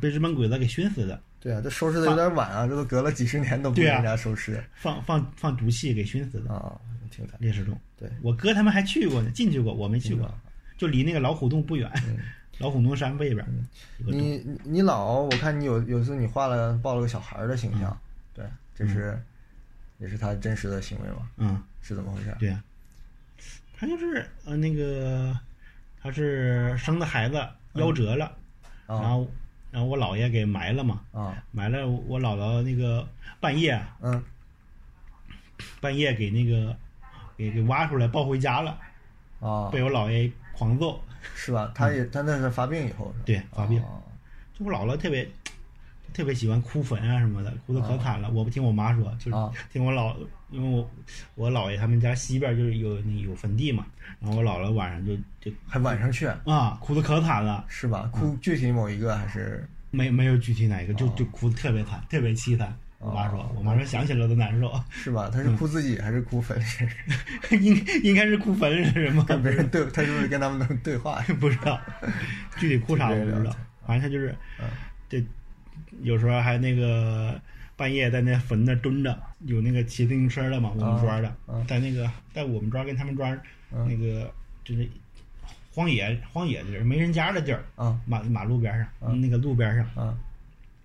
[0.01, 6.53] 被日本鬼子给熏死的，对啊，这收拾的有点晚啊，这都隔了几十年都不给对啊人家收拾放放放毒气给熏死的。
[6.53, 6.79] 啊，
[7.11, 7.37] 挺惨。
[7.41, 11.91] 烈士洞，对，我哥他们还去过呢，进去过，我没去过嗯，就离那个老虎洞不远，
[12.59, 13.45] 老虎洞山背边。
[13.99, 17.97] 你你你老，我看你有有次你画了抱了个小孩儿的形象，
[18.35, 18.45] 对，
[18.75, 19.21] 这是
[19.99, 21.31] 也是他真实的行为吗？
[21.37, 22.35] 嗯，是怎么回事？
[22.39, 22.63] 对呀、
[23.77, 25.39] 他就是呃那个，
[26.01, 27.37] 他是生的孩子
[27.75, 28.27] 夭折了，
[28.87, 29.01] 啊。
[29.01, 29.31] 然后
[29.71, 31.43] 然后我姥爷给埋了嘛，啊。
[31.53, 33.09] 埋了我姥姥那个
[33.41, 34.23] 半夜嗯。
[35.81, 36.77] 半夜给那个
[37.39, 38.77] 给给挖出来抱回家了，
[39.41, 41.01] 啊，被我姥爷狂揍。
[41.35, 41.71] 是吧？
[41.75, 43.15] 他也他那是发病以后？
[43.25, 43.89] 对发病啊
[44.55, 45.31] 就我姥姥特别特
[46.13, 48.31] 特别喜欢哭坟啊什么的，哭的可惨了。
[48.31, 50.15] 我不听我妈说，就是啊 听我姥，
[50.51, 50.91] 因为我
[51.35, 53.87] 我姥爷他们家西边就是有那有坟地嘛，
[54.21, 58.09] 然后我姥姥晚上就就还晚上去啊哭的可惨了，是吧？
[58.13, 62.75] 哭具体某一个还是没没有具体哪一个，就哦就哭的特别惨，特别凄惨。
[62.99, 65.31] 我妈说哦，我妈说想起来都难受，是吧？
[65.33, 66.65] 他是哭自己还是哭坟里？
[67.61, 69.25] 应应该是哭坟是什么？
[69.25, 71.21] 跟别人对，他是不是跟他们能对话？
[71.39, 71.81] 不知道，
[72.59, 73.55] 具体哭啥 我不知道
[73.87, 74.69] 反正他就是嗯，
[75.09, 75.25] 这
[76.03, 77.41] 有时候还那个
[77.77, 83.33] 半夜在那坟那蹲着，有那个骑自行车的嘛，我们庄的嗯，在那个在我们庄跟他们庄
[83.73, 83.87] 嗯。
[83.89, 84.33] 那个
[84.65, 84.89] 就是
[85.73, 89.21] 荒野荒野的地儿，没人家的地儿，啊马马路边上嗯。
[89.21, 90.19] 那个路边上啊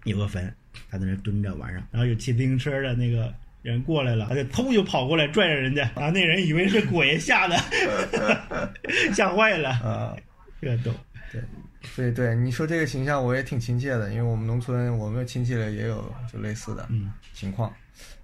[0.04, 0.54] 有个坟，
[0.90, 3.34] 他在那蹲着晚上，然后有骑自行车的那个。
[3.64, 7.56] 人过来了，他就偷就跑过来拽着人家，然后那人以为是鬼，吓得
[9.16, 10.14] 吓坏了，啊！
[10.62, 10.92] 这逗。
[11.96, 17.74] 对对，你说这个形象我也挺亲切的，因为我们农村我们亲戚里也有就类似的嗯，情况。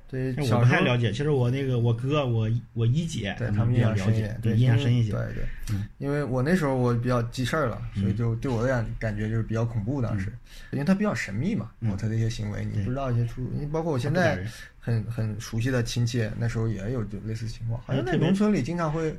[0.10, 1.12] 对，我小时候不太了解。
[1.12, 5.12] 其实我那个我哥，我我一姐，对他们印比较了解象深一点，，对对印象深一些。
[5.12, 10.02] 对对嗯，因为我那时候我比较记事儿了，所以就对我的感感觉就是比较恐怖。
[10.02, 10.34] 当时，
[10.72, 13.54] 因为他比较神秘嘛，嗯他的一些行为你不知道一些出入。
[13.54, 14.44] 因为包括我现在
[14.80, 19.16] 很很熟悉的亲戚，那时候也有就类似情况，好像在农村里经常会。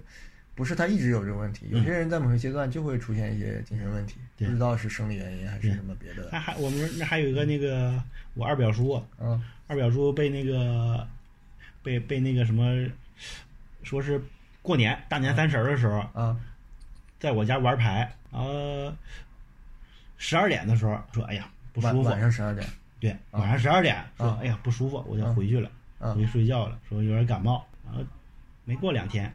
[0.52, 6.28] 不是他一直有这个问题，有嗯些人在某些阶段就会出现一些精神问题，对不知道是生理原因还是什么别的。
[6.30, 8.02] 那还我们那还有一个那个
[8.34, 9.42] 我二表叔，嗯。
[9.66, 11.06] 二表叔被那个
[11.82, 12.88] 被被那个什么，
[13.82, 14.20] 说是
[14.62, 16.38] 过年大年三十儿的时候，嗯。
[17.18, 18.92] 在我家玩牌，然后
[20.16, 22.66] 十二点的时候说，哎呀不舒服晚晚，上十二点。
[22.98, 26.14] 对，晚上十二点说啊，哎呀不舒服，我就回去了，啊。
[26.14, 28.02] 回去睡觉了，说有点感冒，然后
[28.64, 29.32] 没过两天，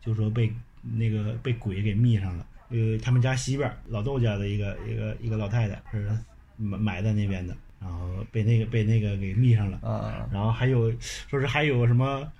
[0.00, 2.46] 就说被那个被鬼给密上了。
[2.68, 6.10] 呃，他们家西边老窦家的一个一个一个老太太是
[6.56, 10.26] 埋埋在那边的，然后被那个被那个给密上了，啊！
[10.32, 12.30] 然后还有说是还有什么，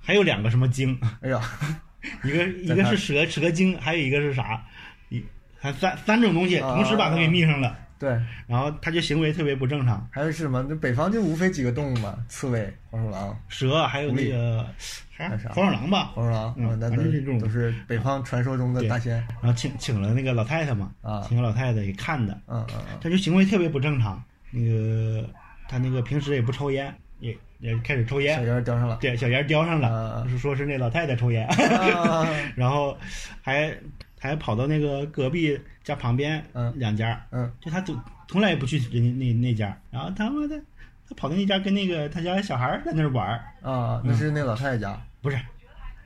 [0.00, 1.40] 还有两个什么精，哎呀，
[2.24, 4.64] 一个一个是蛇蛇精，还有一个是啥？
[5.08, 5.22] 一
[5.58, 8.10] 还三三种东西同时把他给密上了，对，
[8.46, 10.64] 然后他就行为特别不正常，还有是什么？
[10.68, 14.66] 那北方就无非几个动物嘛，刺猬、黄鼠狼、蛇还有那个
[15.10, 15.50] 还还有啥？
[15.50, 17.38] 黄鼠狼吧，黄鼠狼，嗯啊那都反正是这种。
[17.38, 19.16] 都是北方传说中的大仙。
[19.42, 21.20] 然后请请了那个老太太嘛，啊。
[21.28, 24.22] 请个老太太给看的，嗯嗯嗯，他就行为特别不正常。
[24.50, 25.28] 那个
[25.68, 28.36] 他那个平时也不抽烟，也也开始抽烟。
[28.36, 28.98] 小烟，叼上了。
[29.00, 29.88] 对小烟叼上啊
[30.22, 31.46] 了，是说是那老太太抽烟，
[31.94, 32.96] 啊然后
[33.42, 33.74] 还
[34.18, 36.72] 还跑到那个隔壁家旁边嗯。
[36.76, 37.50] 两家，嗯。
[37.60, 40.60] 就他总从来也不去人家那那家，然后他妈的
[41.08, 45.38] 他跑到那家跟那个他家小孩在那儿玩儿，啊，那是那老太太家，不是。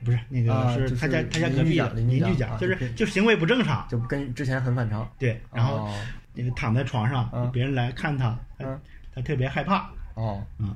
[0.03, 5.09] 不是那个是他家他家隔壁邻居家就是啊就就行为不正常，就跟之前很反常。
[5.17, 5.93] 对，然后哦
[6.35, 8.79] 那个躺在床上，嗯别人来看他，他嗯
[9.13, 10.75] 他特别害怕，哦，嗯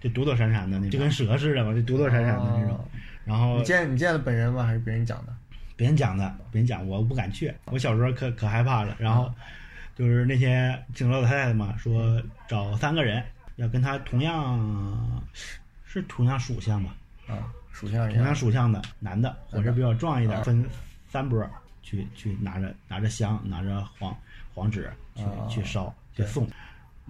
[0.00, 2.84] 就躲躲闪闪的那种，就跟蛇似的嘛，就躲躲闪闪的那种哦。
[3.24, 4.64] 然后你见你见了本人吗？
[4.64, 5.34] 还是别人讲的？
[5.76, 7.54] 别人讲的，别人讲，我不敢去。
[7.66, 8.94] 我小时候可可害怕了。
[8.98, 9.32] 然后
[9.96, 13.24] 就是那天请了老太太嘛，说找三个人，
[13.56, 15.22] 要跟他同样
[15.86, 16.94] 是同样属相吧，
[17.28, 18.34] 啊，属相一同样样。
[18.34, 20.62] 属相的男的，伙食比较壮一点，啊分
[21.08, 21.48] 三波
[21.82, 24.14] 去去拿着拿着香，拿着黄
[24.54, 26.48] 黄纸去啊去烧去送。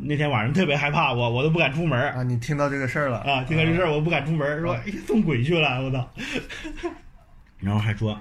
[0.02, 3.44] 那天晚上特别害怕，我我都不敢出门啊，你听到这个事儿了啊！
[3.44, 6.08] 听到这事儿我不敢出门，说啊哎送鬼去了，我操！
[7.58, 8.18] 然后还说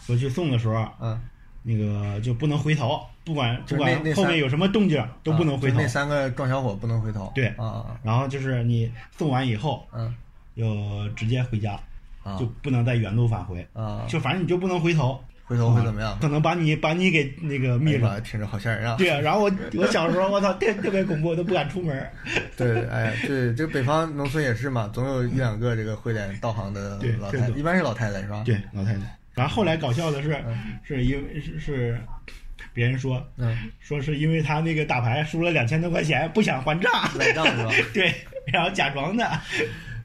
[0.00, 1.20] 说去送的时候，嗯，
[1.62, 5.82] 那个就不能回头，不管不管后面有什么动静都不能回头啊。
[5.82, 7.30] 那三个壮小伙不能回头。
[7.34, 10.14] 对啊啊然后就是你送完以后，嗯
[10.56, 11.78] 就直接回家，
[12.22, 16.18] 啊就不能再原路返回，啊，就反正你就不能回头，回头会怎么样？
[16.20, 18.20] 可能把你把你给那个哎灭了。
[18.22, 18.96] 听着好吓人啊！
[18.96, 22.10] 对啊，然后我我小时候我操，特特别恐怖，我都不敢出门。
[22.56, 28.42] 对，哎，对，这个北方农村也是嘛，总有一两个这个会点道行的老太一般是老太太是吧？
[28.44, 29.00] 对，老太太。
[29.34, 30.36] 然后后来搞笑的是，
[30.82, 32.00] 是因为是是
[32.72, 37.70] 别人说嗯，说是因为他那个打牌输了两千多块钱，不想还账，赖账是吧？
[37.92, 38.14] 对，
[38.46, 39.28] 然后假装的。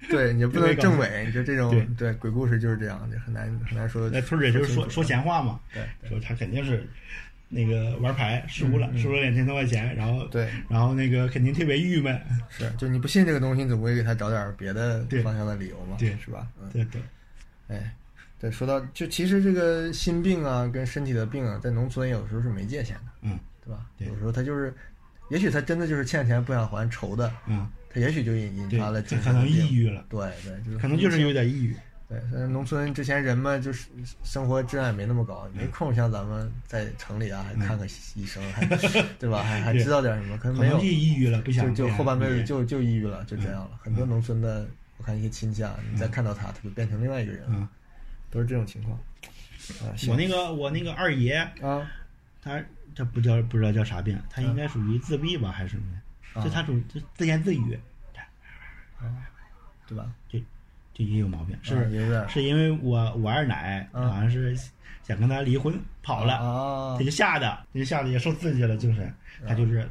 [0.07, 4.09] 对你不能证伪，你就这种对对鬼故事就是这样，就很难很难说。
[4.09, 6.87] 那村里就是说说闲话嘛，对对说他肯定是
[7.49, 16.47] 那个玩牌输了，输了两千多块钱，然后嗯对然后那个肯定特别郁闷，是，就你不信这个东西，你总归给他找点别的方向的理由嘛，对是吧？
[16.61, 17.01] 嗯，对对，
[17.67, 17.93] 哎，
[18.39, 23.85] 对，说到就其实这个心病啊，跟身体的病啊，在农村有时候是没界限的，嗯对吧？
[23.97, 24.73] 对有时候他就是，
[25.29, 31.75] 也许他真的就是欠钱不想还愁的，嗯，他也许就引引，发了精可能抑郁了，对对，就是可能就是有点抑郁，
[32.07, 33.89] 对，所以农村之前人们就是
[34.23, 38.65] 生活质量也没那么高，没空像咱们在城里啊，还看看医生，还
[39.17, 39.41] 对吧？
[39.43, 40.37] 还还知道点什么？
[40.37, 43.71] 可能没有就，抑郁了，不想就就后半辈子就就抑郁了，就这样了。
[43.81, 47.67] 很多农村的，我看一些亲戚啊，你再看到他，他就变成另外一个人了，嗯，
[48.29, 48.97] 都是这种情况。
[49.81, 51.87] 啊，我那个我那个二爷，啊
[52.41, 52.63] 他
[52.95, 55.83] 他不叫不知道叫啥病，他应该属于自闭吧还是什么
[56.35, 57.79] 就他属就自言自语，
[59.87, 60.05] 对吧？
[60.29, 60.39] 就
[60.93, 64.55] 就也有毛病，是啊有点是因为我我二奶啊好像是
[65.03, 66.97] 想跟他离婚跑了，啊。
[66.97, 69.11] 他就吓的，他就吓得也受刺激了，精神，
[69.47, 69.89] 他就是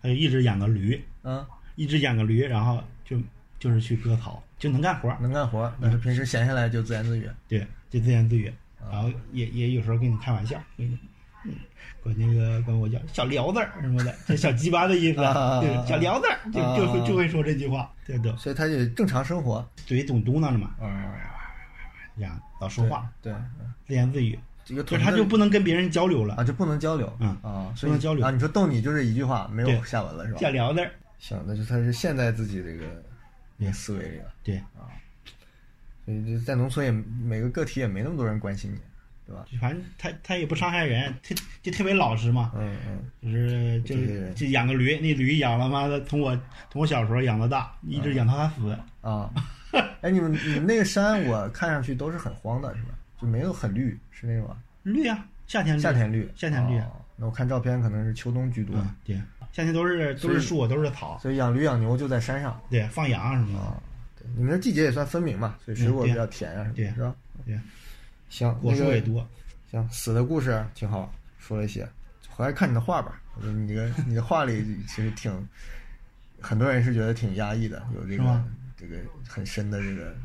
[0.00, 3.18] 他就一直养个驴，嗯，一直养个驴，然后就
[3.58, 7.28] 就是去割草，就能干活，能干活，但是平时闲下来就自言自语。
[7.48, 8.92] 对，就自言自语，啊。
[8.92, 10.62] 然后也也有时候跟你开玩笑，
[12.04, 19.66] 管那个管我叫小聊子儿什么的，这小鸡巴的意思，对啊，小聊子儿就啊就会就会说这句话，对的，所以他就正常生活。
[19.86, 21.16] 嘴总嘟囔着嘛，啊，
[22.14, 23.38] 这样老说话，对，对
[23.88, 27.10] 自言自语，这个就是他就不能跟别人交流了啊，，就不能交流。
[27.20, 28.30] 嗯啊，所以不能交流啊。
[28.30, 30.38] 你说逗你就是一句话，没有下文了是吧？
[30.38, 32.84] 小聊子儿，行，那就他是现在自己这个
[33.58, 34.26] 这个思维里了。
[34.42, 34.92] 对啊，
[36.04, 38.78] 所以就在农村也每个个体也没那么多人关心你，
[39.26, 39.44] 对吧？
[39.60, 42.76] 反正他他也不伤害人， 特就特别老实嘛，嗯
[43.22, 46.34] 嗯，就是就是就养个驴，那驴养了妈的，从我
[46.70, 48.76] 从我小时候养到大，一直养到它死。
[49.00, 49.30] 啊，
[50.02, 52.88] 哎，你们你们那个山我看上去都是很荒的，是吧？
[53.20, 56.86] 就没有很绿，是那种啊，绿啊，夏天绿，夏天绿，夏天绿啊。
[56.92, 59.16] 哦那我看照片可能是秋冬居多，嗯，对，
[59.52, 62.60] 夏天都是都是树，都是草，所以养驴养牛就在山上。
[62.68, 63.80] 对，放羊什么
[64.18, 67.14] 的，你们这季节也算分明嘛，所以水果比较甜啊，什么对的是吧？
[67.46, 67.60] 对，
[68.34, 69.24] 行，果那个树也多。
[69.70, 71.88] 行，死的故事挺好，说了一些，
[72.28, 73.22] 回来看你的画吧。
[73.36, 75.30] 我觉得你这个你的画里其实挺，
[76.40, 78.44] 很多人是觉得挺压抑的，有这个
[78.76, 78.96] 这个
[79.28, 80.16] 很深的这个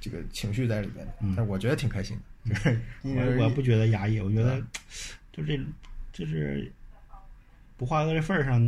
[0.00, 1.06] 这个情绪在里边。
[1.20, 2.64] 嗯但我觉得挺开心的，就
[3.10, 4.58] 是我我不觉得压抑，我觉得
[5.30, 5.60] 就这
[6.14, 6.72] 就是
[7.76, 8.58] 不画到这份儿上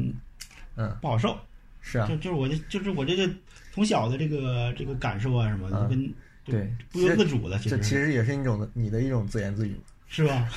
[0.75, 1.39] 嗯不好受。
[1.81, 3.33] 是啊就，就是我这就是我这个
[3.73, 6.12] 从小的这个这个感受啊什么的，跟就
[6.47, 9.79] 对不由自主的，这其实也是一种你的一种自言自语，
[10.09, 10.49] 是 吧？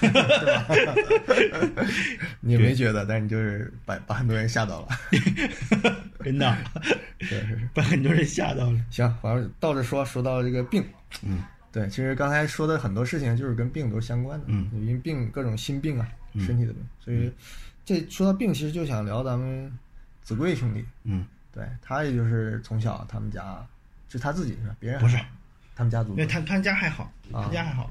[2.40, 4.88] 你没觉得，但是你就是把把很多人吓到了。
[6.24, 6.56] 真的，
[7.20, 7.70] 是是是。
[7.74, 8.86] 把很多人吓到了。
[8.90, 10.84] 行，反正倒着说，说到这个病，
[11.24, 16.08] 嗯，对，其实刚才说的很多事情就是跟病都是相关的，嗯因为病各种心病啊，
[16.40, 17.32] 身体的病，所以
[17.86, 19.72] 这说到病，其实就想聊咱们
[20.22, 23.66] 子贵兄弟，嗯，对他也就是从小他们家
[24.08, 24.76] 就他自己是吧？
[24.80, 25.18] 别人不是
[25.80, 27.46] 他们家族他他家还好，啊。
[27.46, 27.90] 他家还好，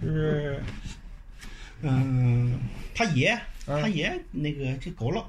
[0.00, 0.62] 就是，
[1.82, 2.56] 嗯，
[2.94, 5.24] 他爷嗯他爷那个就佝偻，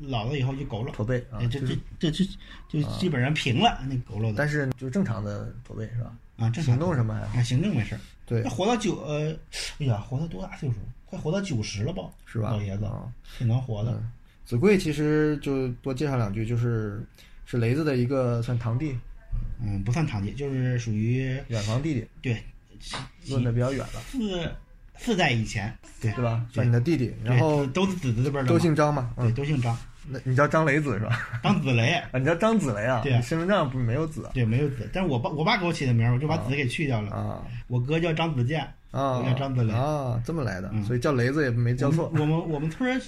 [0.00, 2.26] 老了以后就佝偻，驼背啊哎，这这这这
[2.68, 4.34] 就基本上平了，那佝偻的。
[4.36, 6.14] 但是就是正常的驼背是吧？
[6.36, 7.38] 啊，正常行动什么还好？
[7.38, 8.00] 啊，行政没事儿。
[8.26, 8.42] 对。
[8.42, 9.34] 那活到九呃，
[9.78, 10.74] 哎呀，活到多大岁数？
[11.06, 12.02] 快活到九十了吧？
[12.26, 12.50] 是吧？
[12.50, 13.10] 老爷子啊。
[13.38, 13.92] 挺能活的。
[13.92, 14.12] 嗯，
[14.44, 17.02] 子贵其实就多介绍两句，就是
[17.46, 18.94] 是雷子的一个算堂弟，
[19.66, 22.42] 嗯，不算堂弟，就是属于远房弟弟，对
[23.28, 24.52] 论的比较远了，四
[24.96, 26.44] 四代以前，对对吧？
[26.52, 29.76] 算你的弟弟，然后都是子子这边的，都姓张嘛，对，嗯，都姓张，
[30.08, 31.40] 那你叫张雷子是吧？
[31.42, 31.92] 张子雷。
[31.94, 33.00] 啊，你叫张子雷啊？
[33.02, 34.30] 对身份证不是没有子啊？
[34.34, 37.10] 对，没有子，但是我爸我爸给我起的名儿，我就把子给去掉了。
[37.10, 39.72] 啊我哥叫张子健，啊我叫张子雷。
[39.72, 43.00] 啊，这么来的，嗯所以叫雷子也没叫错我们我们村儿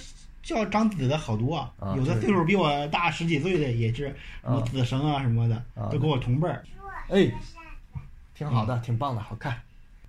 [0.47, 4.05] 叫长子的好多啊，啊有的岁数比我大十几岁的也是
[4.41, 6.63] 什么子生啊什么的，啊都跟我同辈儿。
[7.09, 7.29] 哎，
[8.33, 9.53] 挺好的，挺棒的，好看。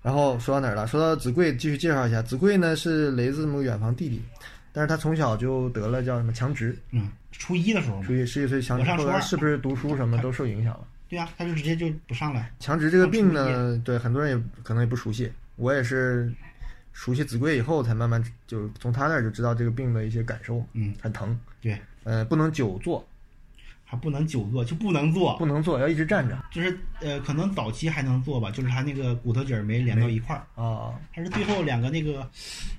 [0.01, 0.87] 然后说到哪儿了？
[0.87, 2.21] 说到子贵，继续介绍一下。
[2.21, 4.21] 子贵呢是雷子这么远房弟弟，
[4.71, 10.87] 但是他从小就得了叫什么强直，嗯，初一的时候嘛属，于十几岁强直，我上初二后来是不是读书什么都受影响了？
[11.09, 12.49] 对啊，他就直接就不上来。
[12.61, 16.31] 强直这个病呢，对很多人也可能也不熟悉，我也是
[16.99, 23.07] 熟悉子规以后才慢慢就从他那儿就知道这个病的一些感受，嗯，很疼，对，呃，不能久坐，
[23.85, 32.29] 还不能久坐，就不能坐，不能坐，要一直站着就是呃，可能早期还能坐吧，就是他那个骨头节儿没连到一块儿，啊，他是最后两个那个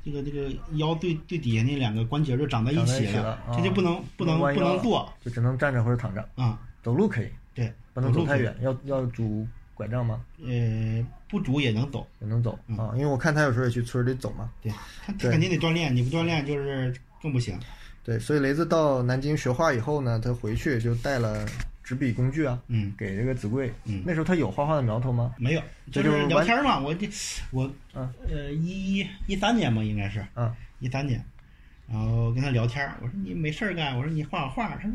[0.05, 9.49] 这个这个腰最最底下那两个关节就长在一起起了啊这就不能不能不能坐就只能站着或者躺着，啊，走路可以，对，不能走太远，要要拄
[9.81, 10.21] 拐杖吗？
[10.45, 14.53] 呃，不拄也能走，也能走嗯啊，因为我看他有时候也去村里走嘛。
[14.61, 17.59] 对他他肯定得锻炼，你不锻炼就是更不行。
[18.05, 21.47] 对，所以雷子到南京学画以后呢，他回去就带了
[21.83, 23.73] 纸笔工具啊，嗯，给这个子贵。
[23.87, 25.35] 嗯那时候他有画画的苗头吗？
[25.39, 26.79] 没有，就是聊天嘛。
[26.79, 27.09] 我这
[27.51, 31.25] 我嗯呃一一三年嘛，应该是嗯一三年，
[31.89, 34.93] 然后跟他聊天，我说你没事儿干，我说你画画画，他说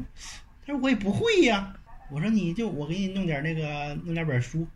[0.64, 1.76] 他说我也不会呀，
[2.12, 4.68] 我说你就我给你弄点那个弄点本书，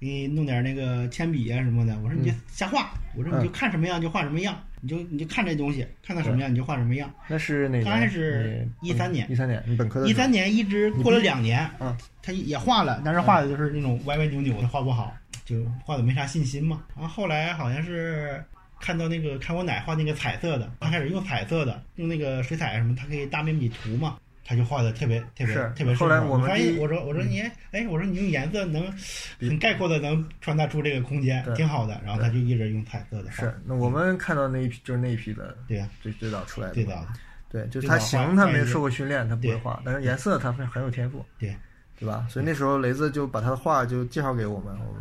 [0.00, 1.98] 给你弄点那个铅笔啊什么的。
[2.00, 7.12] 我说你就嗯瞎画，我说你就看什么样就画什么样，你就你就看这东西，看到什么样你就画什么样。
[7.28, 7.84] 那是哪年？
[7.84, 16.82] 刚开始一三年一三年，你本科的一三年一直过了两年，嗯他也画了，但是画的就是那种歪歪扭扭的，画不好，就画的没啥信心嘛。
[16.96, 18.42] 然后后来好像是
[18.80, 24.16] 看到那个看我奶画那个彩色的，他开始用彩色的，用那个水彩什么，他可以大面积涂嘛。
[24.48, 26.06] 他就画的特别特别特别顺手。
[26.06, 27.38] 后来我们发现我说我说你
[27.70, 28.90] 哎我说你用颜色能
[29.38, 32.00] 很概括的能传达出这个空间，挺好的。
[32.02, 33.36] 然后他就一直用彩色的画。
[33.36, 37.06] 是，那我们看到那一批就是那一批的对呀，最最早出来的，对的，
[37.50, 41.54] 对，就是他形画画一个他没受过训练，他不会画，但是颜色他很很有天赋，对
[41.98, 42.26] 对吧？
[42.30, 44.97] 所以那时候雷子就把他的画就介绍给我们，我们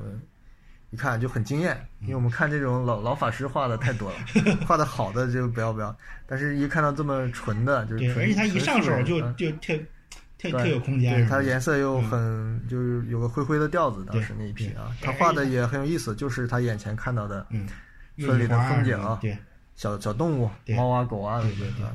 [0.90, 4.18] 一看就很惊艳，因为我们看这种老老法师画的太多了，
[4.66, 9.76] 画的好的就不要不要，但是一看到这么纯的，就是对，纯而且他一上手就就特
[10.38, 17.68] 特对特有空间对，它颜色又很就是有个灰灰的调子，当时那一批啊，他画的也很有意思，就是他眼前看到的嗯，
[18.20, 19.38] 村里的风景啊，对。
[19.76, 20.76] 小小动物，对。
[20.76, 21.86] 猫啊狗啊，对对对。
[21.86, 21.92] 啊，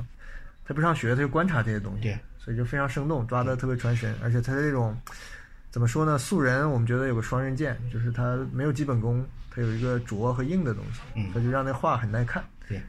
[0.65, 4.97] 他不上学，他就观察这些东西，对，所以就非常生动，抓的特别传神，而且他这种
[5.73, 6.19] 怎么说呢？
[6.19, 12.43] 素人我们觉得有个双刃剑，就是他没有基本功，他有一个拙和硬的东西，嗯他就让那画很耐看。
[12.69, 12.79] 对，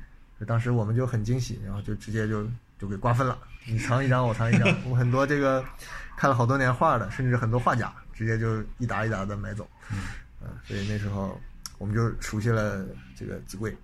[0.47, 2.47] 当时我们就很惊喜，然后就直接就
[2.79, 5.65] 就给瓜分了，你藏一张我藏一张， 我们很多这个
[6.15, 9.67] 看了好多年画的，甚至很多画家直接就一沓一沓的买走，
[10.43, 11.41] 嗯，所以那时候
[11.79, 12.85] 我们就熟悉了
[13.17, 13.75] 这个子贵。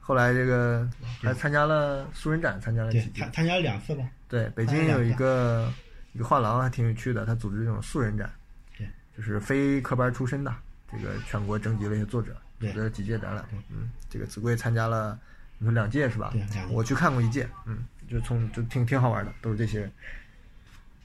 [0.00, 0.88] 后来这个
[1.20, 3.28] 还参加了素人展，参加了几届。
[3.34, 5.70] 参加了两次吧，对，北京有一个
[6.14, 8.32] 一个画廊还挺有趣的，他组织这种素人展，
[8.78, 10.54] 对，就是非科班出身的，
[10.90, 13.44] 这个全国征集了一些作者，组对织了几届展览。
[13.68, 15.18] 嗯，这个子贵参加了，
[15.58, 16.30] 你说两届是吧？
[16.32, 19.92] 对我去看过一届，嗯，就从就挺挺好玩的，都是这些人。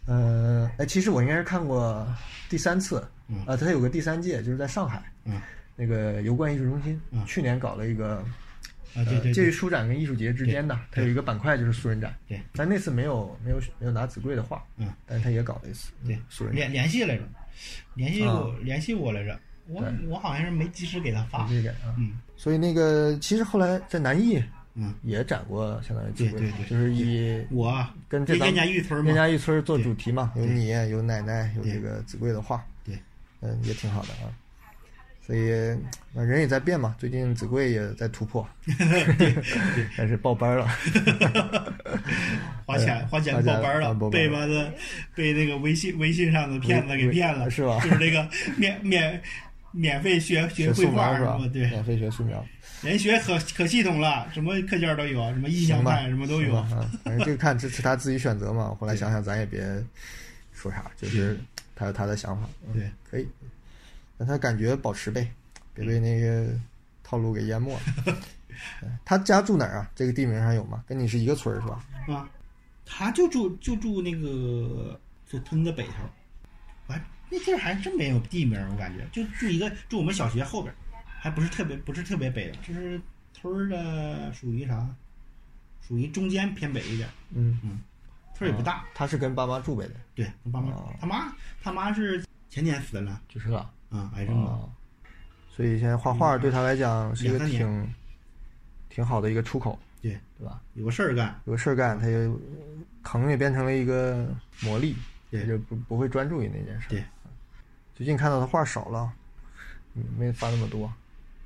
[0.06, 2.08] 呃，哎，其实我应该是看过
[2.48, 5.42] 第三次，嗯啊，他有个第三届，就是在上海，嗯
[5.76, 8.24] 那个油罐艺术中心，嗯去年搞了一个
[8.96, 12.16] 啊对对呃介于，书展跟艺术节之间的，它有一个板块就是素人展。
[12.28, 16.16] 对，但那次没有没有没有拿子贵的画，嗯，但是他也搞了一次，对。
[16.16, 16.62] 嗯素人展。
[16.62, 17.24] 联联系来着，
[17.96, 22.20] 联系我啊联系我来着，我我好像是没及时给他发，这个啊，嗯。
[22.36, 24.42] 所以那个其实后来在南艺
[24.76, 32.98] 嗯，也展过相当于子贵，对对对就是以我跟这咱燕家峪村嘛，燕家峪村做主题嘛，有你有奶奶有这个子贵的画，对，
[33.42, 34.32] 嗯，也挺好的啊。
[35.30, 35.52] 所以
[36.16, 38.48] 呃人也在变嘛，最近子贵也在突破，
[39.96, 40.68] 开始报班了。
[42.66, 44.74] 花钱花钱报班了，被妈的
[45.14, 48.28] 被那个微信微信上的骗子给骗了，是吧就是那个
[48.58, 49.22] 免免
[49.72, 51.48] 免费学学学绘画什么，？
[51.54, 52.44] 对，免费学素描，
[52.82, 56.60] 人学可可系统了，什么课件都有，什么印象派什么都有
[57.04, 58.76] 反正这个看这是他自己选择嘛。
[58.80, 59.62] 后来想想，咱也别
[60.54, 61.38] 说啥，就是
[61.76, 63.28] 他有他的想法，嗯对，可以，
[64.20, 65.32] 让他感觉保持呗，
[65.74, 66.54] 别被那个
[67.02, 67.80] 套路给淹没了。
[69.06, 69.90] 他家住哪儿啊？
[69.96, 70.84] 这个地名上有吗？
[70.86, 71.86] 跟你是一个村儿是吧？
[72.14, 72.30] 啊，
[72.86, 75.94] 他就住就住那个就村子北头，
[76.88, 80.76] 完那地儿还真没有地名，我感觉就住一个住我们小学后边儿，
[81.08, 83.00] 还不是特别不是特别北，就是
[83.32, 84.86] 村儿的属于啥？
[85.82, 87.80] 属于中间偏北一点，嗯嗯，
[88.36, 88.84] 村儿也不大。
[88.94, 93.72] 他是跟爸妈住呗的，对，跟爸妈哦他妈他妈是前年死的了就是了。
[93.90, 94.52] 啊，癌症了。
[94.52, 94.60] 啊，
[95.50, 97.94] 所以现在画画对他来讲是一个挺
[98.90, 100.62] 挺好的一个出口，对，对吧？
[100.74, 102.30] 有个事儿干，有个事儿干，他也
[103.04, 104.28] 坑也变成了一个
[104.62, 104.96] 魔力，
[105.32, 106.88] 也就不不会专注于那件事。
[106.90, 107.04] 对，
[107.96, 109.12] 最近看到他画少了，
[109.96, 110.92] 嗯，没发那么多。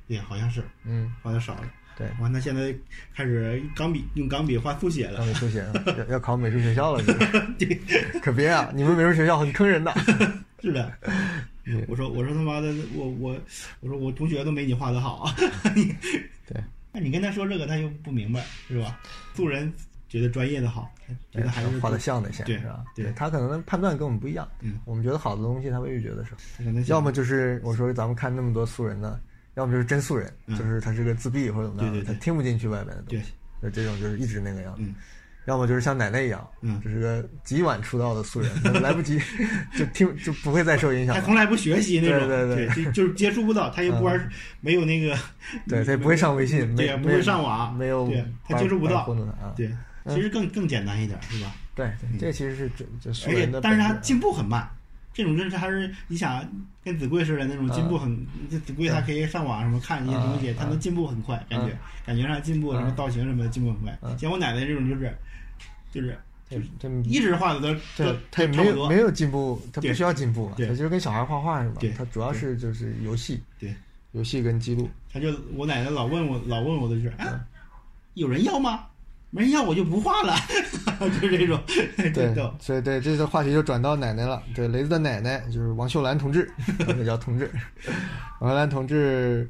[0.08, 1.72] 对，好像是嗯，画的少了。
[1.96, 2.76] 对，完，他现在
[3.16, 5.20] 开始钢笔用钢笔画速写了。
[5.20, 5.64] 钢笔速写
[5.98, 7.04] 要要考美术学校了，
[7.58, 8.72] 这个对，可别啊！
[8.74, 9.94] 你们美术学校很坑人的。
[10.60, 10.92] 是的。
[11.66, 13.40] 嗯我说我说他妈的，我我
[13.80, 15.30] 我说我同学都没你画的好。
[16.46, 16.62] 对，
[16.92, 19.00] 那你跟他说这个，他又不明白，是吧？
[19.34, 19.72] 素人
[20.10, 20.94] 觉得专业的好，
[21.32, 22.84] 觉得还是画的像的先对是吧？
[22.96, 24.48] 对他可能判断跟我们不一样。
[24.60, 26.34] 嗯，我们觉得好的东西，他未必觉得是。
[26.92, 29.20] 要么就是我说咱们看那么多素人呢，
[29.56, 33.32] 要么就是真素人，嗯就是他是个自闭或者怎么样，他听不进去外面的东对西。
[33.62, 34.84] 那这种就是一直那个样子。
[35.46, 38.50] 嗯要么就是像奶奶一样，嗯这是个极晚出道的素人，
[38.82, 39.20] 来不及
[39.78, 41.14] 就听就不会再受影响。
[41.14, 44.30] 他从来不学习那种，对对对就就是接触不到，他也不玩，
[44.62, 45.18] 没有那个，
[45.68, 49.06] 对他也不会上微信，没对也不会上网没有对他接触不到。
[49.56, 49.70] 对，
[50.08, 51.54] 其实更更简单一点，是吧？
[51.76, 53.60] 对对，这其实是这这素人的。
[53.60, 54.66] 但是他进步很慢，
[55.14, 56.42] 这种真是还是你想
[56.86, 63.98] 跟子贵似的那种进步很，这子贵他可以上网什么看一些东西，嗯他能进步很快，感觉感觉上进步什么造型什么的进步很快。
[64.04, 65.14] 嗯像我奶奶这种就是
[65.94, 66.18] 就是
[66.50, 71.82] 他他一直画的都对都他也没有没有进步，他不需要进步，他就是跟小孩画画是吧？
[71.98, 73.74] 他主要是就是游戏，对，
[74.12, 74.90] 游戏跟记录。
[75.12, 77.40] 他就我奶奶老问我，老问我的就是啊，
[78.16, 78.86] 有人要吗？
[79.36, 80.36] 没人要我就不画了，
[81.20, 81.60] 就这种，
[82.14, 84.44] 对。，所以对这次话题就转到奶奶了。
[84.54, 86.48] 对，雷子的奶奶就是王秀兰同志，
[87.00, 87.50] 也叫同志。
[88.40, 89.50] 王秀兰同志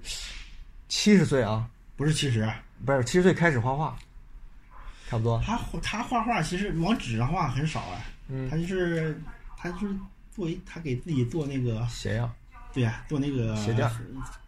[0.87, 1.67] 七十岁啊，
[1.97, 2.49] 不是，七十
[2.85, 3.93] 不是七十岁开始画画，
[5.13, 5.41] 差不多。
[5.45, 9.21] 他他画画其实往纸上画很少啊，嗯他就是
[9.57, 9.95] 他就是
[10.35, 12.29] 做一他给自己做那个鞋呀
[12.73, 13.87] 对呀、做那个鞋垫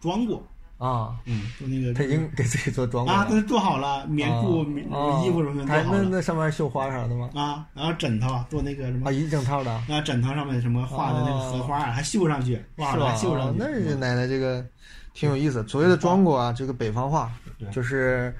[0.00, 0.44] 装过，
[0.78, 3.30] 啊，嗯，做那个他已经给自己做装过啊，了。
[3.30, 7.30] 他做好了棉布、棉啊衣服什么的他那做好了那上面绣花啥的吗？
[7.34, 9.70] 啊，然后枕头做那个什么啊，一整套的。
[9.70, 13.14] 啊，枕头上面什么画的那个荷花啊，还绣上去，画是吧？
[13.14, 13.58] 绣上哦去。
[13.60, 14.66] 那是奶奶这个
[15.14, 15.64] 挺有意思。
[15.68, 17.30] 所谓的装过啊，这个北方话
[17.70, 18.34] 就是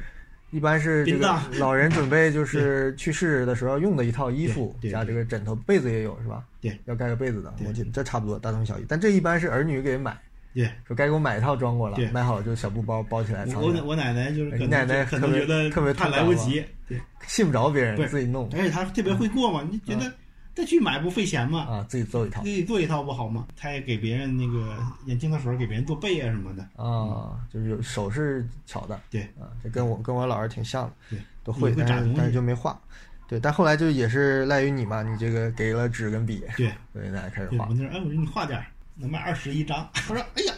[0.51, 6.45] 一般是这个老人准备就是去世的时候用的一套衣服，加这个枕头、被子也有是吧？
[6.61, 8.85] 对，要盖个被子的，我记得这差不多大同小异。
[8.89, 10.17] 但这一般是儿女给买，
[10.55, 18.49] 对，说该给我买一套装过了，买好了就小布包包起来藏我我奶奶就是你奶奶可特别能觉得特别怕来不及，对，信不着别人自己弄。
[18.53, 20.13] 而且她特别会过嘛，你觉得
[20.57, 21.61] 再去买不费钱吗？
[21.61, 23.47] 啊，自己做一套自己做一套不好吗？
[23.55, 32.81] 他也给别人那个年轻的时候给别人做背啊什么的，啊，就是手是巧的，对啊，这跟我跟我老师挺像的，对，都会，但是但是就没画。
[33.29, 37.75] 对，但后来就也是赖于你嘛，你这个给了纸跟笔，对所以大家开始画我。
[37.75, 40.55] 那时候哎，我说你画点儿，能卖二十一张，他说哎呀，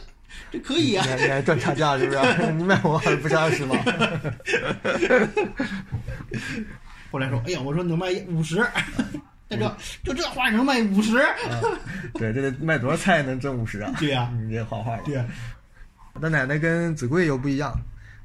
[0.53, 2.18] 这可以啊、你还你还赚差价是不是？
[2.53, 3.74] 你卖我还不是二十吗？
[7.11, 8.62] 后来说哎呀，我说能卖五十，
[9.49, 11.12] 大哥，就这画能卖五十？
[12.14, 13.94] 对，这得卖多少菜能挣五十啊？
[13.99, 15.03] 对呀、你这画画的。
[15.05, 15.26] 对呀、
[16.20, 17.74] 那奶奶跟子贵又不一样，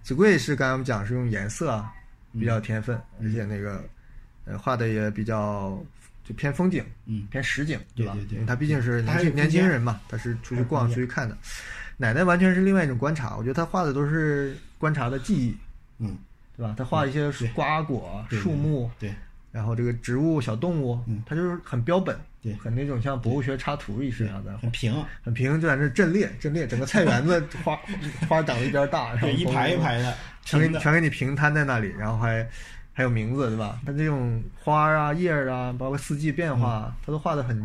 [0.01, 1.93] 子贵是刚才我们讲是用颜色啊
[2.33, 3.83] 比较天分，嗯而且那个
[4.45, 5.81] 呃画的也比较
[6.25, 7.85] 就偏风景，嗯偏实景，吧？
[7.95, 11.37] 对对对因为他毕竟是年轻年轻人嘛，他是出去逛出去看的。
[11.95, 15.55] 奶奶完全是另外一种观察，我觉得他画的都是观察的记忆，
[15.99, 16.17] 嗯，
[16.57, 16.73] 对吧？
[16.77, 19.13] 他画一些对瓜果、对树木，对
[19.53, 24.93] 然后这个植物、小动物嗯，他就是很标本，对很那种像博物学插图一对样的，很平，
[25.23, 27.79] 很平，就在那阵列阵列，整个菜园子花
[28.27, 32.45] 花长得一边大，然后对，一排一排的，全给，你全给你平摊在那里，然后还
[32.93, 33.79] 还有名字，对吧？
[33.85, 37.63] 它这种花啊、叶儿啊，包括四季变化，嗯它都画的很，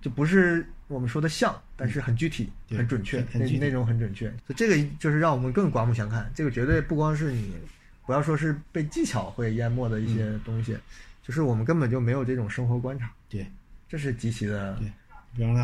[0.00, 4.28] 就不是我们说的像，但是很具体、对很准确，那那种很准确。
[4.46, 6.30] 所以这个就是让我们更刮目相看。
[6.32, 7.52] 这个绝对不光是你，
[8.06, 10.76] 不要说是被技巧会淹没的一些东西，
[11.22, 13.46] 就是我们根本就没有这种生活观察，对，
[13.88, 14.90] 这是极其的对。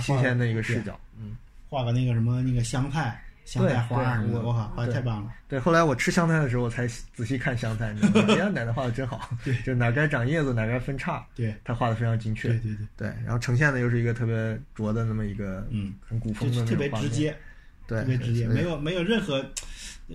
[0.01, 0.99] 新鲜的一个视角。
[1.18, 1.36] 嗯。
[1.68, 5.30] 画个那个什么那个香菜、香菜花对什么的，我我靠，画的太棒了。
[5.47, 8.26] 对，后来我吃香菜的时候，我才仔细看香菜， 你知道吗？
[8.32, 9.55] 哎呀，奶奶画的真好，对。
[9.62, 11.55] 就哪该长叶子，哪该分叉，对。
[11.62, 12.49] 他画的非常精确。
[12.49, 17.36] 对对对，对然后呈现的又是一个特别拙的那么一个，嗯，很古风的特别直接，对，
[17.97, 18.62] 特别直接，没。
[18.62, 19.45] 有没有任何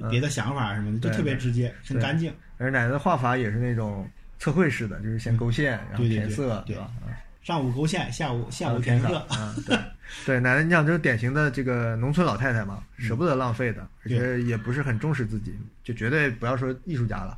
[0.10, 2.34] 别的想法什么的，就特别直接，很干净。
[2.58, 4.08] 而奶奶的画法也是那种
[4.40, 6.84] 测绘式的，就是先勾线，然后填色，对吧？
[7.06, 7.12] 啊
[7.44, 9.18] 上午勾线，下午下午填填色。
[9.36, 9.78] 啊，对
[10.26, 15.54] 对，奶奶你想就是典型的这个农村老太太嘛，舍不得浪费的，而且也不是很重视自己，
[15.84, 17.38] 就绝对不要说艺术家了。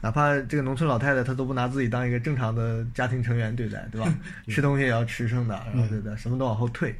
[0.00, 4.14] 哪怕这个农村老太太，她都不拿自己当一个正常的家庭成员对待，对吧？
[4.46, 6.94] 吃东西也要吃剩的，然后对的，什么都往后退。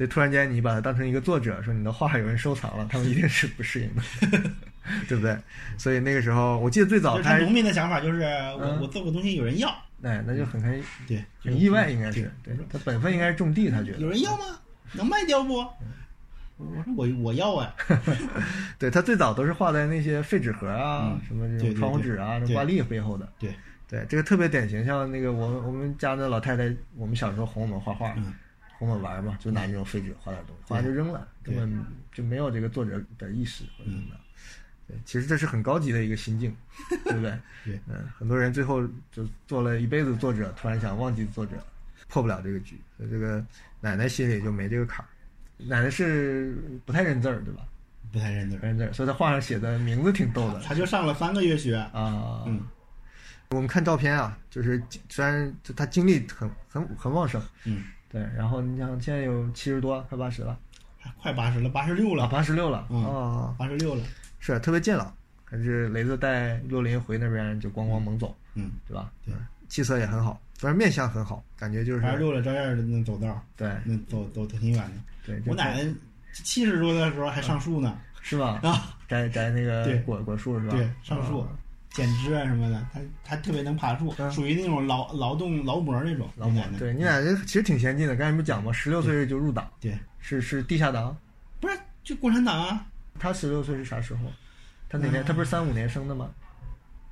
[0.00, 4.02] 所以突然间你把它当成一个作者，说你的画有人收藏了，他们一定是不适应的，
[5.06, 5.36] 对不对？
[5.76, 8.80] 所以那个时候，我记得最早他农民的想法就是我嗯。
[8.80, 9.68] 我做个东西有人要，
[10.02, 13.98] 哎，那就很开心对，很意外，应该是对对他本分应该是种地，他觉得。
[13.98, 14.44] 有人要吗？
[14.94, 15.56] 能卖掉不？
[16.56, 17.70] 我说我我要啊，
[18.80, 21.20] 对他最早都是画在那些废纸盒啊，嗯。
[21.28, 23.30] 什么这种窗户纸啊、挂历背后的。
[23.38, 23.54] 对。
[23.86, 28.32] 对，这个特别典型，像那个我们我们家的老太太，我们小时候哄我们画画，嗯
[28.80, 34.16] 哄我玩嘛，就拿那种废纸画点东西，画完就扔了，根本就没有这个作者的意识或者什么的。
[34.88, 36.56] 对，其实这是很高级的一个心境，
[37.04, 37.38] 对不对？
[37.66, 41.62] 对，嗯，很多人最后就做了一辈子作者，突然想忘记作者，
[42.08, 43.44] 破不了这个局，所以这个
[43.82, 45.08] 奶奶心里就没这个坎儿。
[45.58, 46.56] 奶奶是
[46.86, 47.62] 不太认字儿，对吧？
[48.10, 48.58] 不太认字儿。
[48.60, 52.44] 不认字儿，所以她画上写的名字挺逗的他就上了三个月学，啊。
[52.46, 52.62] 嗯，
[53.50, 60.58] 我们看照片啊，就是虽然就他精力很很很旺盛，嗯，对，然后你想现在有七十多，快八十了，
[61.22, 64.02] 快八十了，八十六啊，了，八十六了，嗯啊，八十六了，
[64.40, 69.10] 是特别近了，还是雷子带六林回那边就咣咣猛走，嗯，对吧？
[69.24, 69.32] 对，
[69.68, 74.92] 气色也很好，反正面相很好，感觉就是八十六了，照样的能走道，对能走走的挺远的。
[75.24, 75.94] 对，我奶奶
[76.32, 78.58] 七十多的时候还上树呢，是吧？
[78.64, 80.76] 啊，摘摘那个对果果树是吧？
[80.76, 81.48] 对上树啊
[81.92, 86.28] 剪枝啊什么的，他他特别能爬树，嗯属于那种劳劳动劳模那种。
[86.36, 88.72] 老母我奶奶对你俩这其实挺先进的，刚才不讲吗？
[88.72, 91.16] 十六岁就入党，对，是是地下党。
[91.60, 92.86] 不是就共产党啊？
[93.18, 94.20] 他十六岁是啥时候？
[94.88, 95.22] 他哪年？
[95.22, 96.30] 嗯他不是三五年生的吗？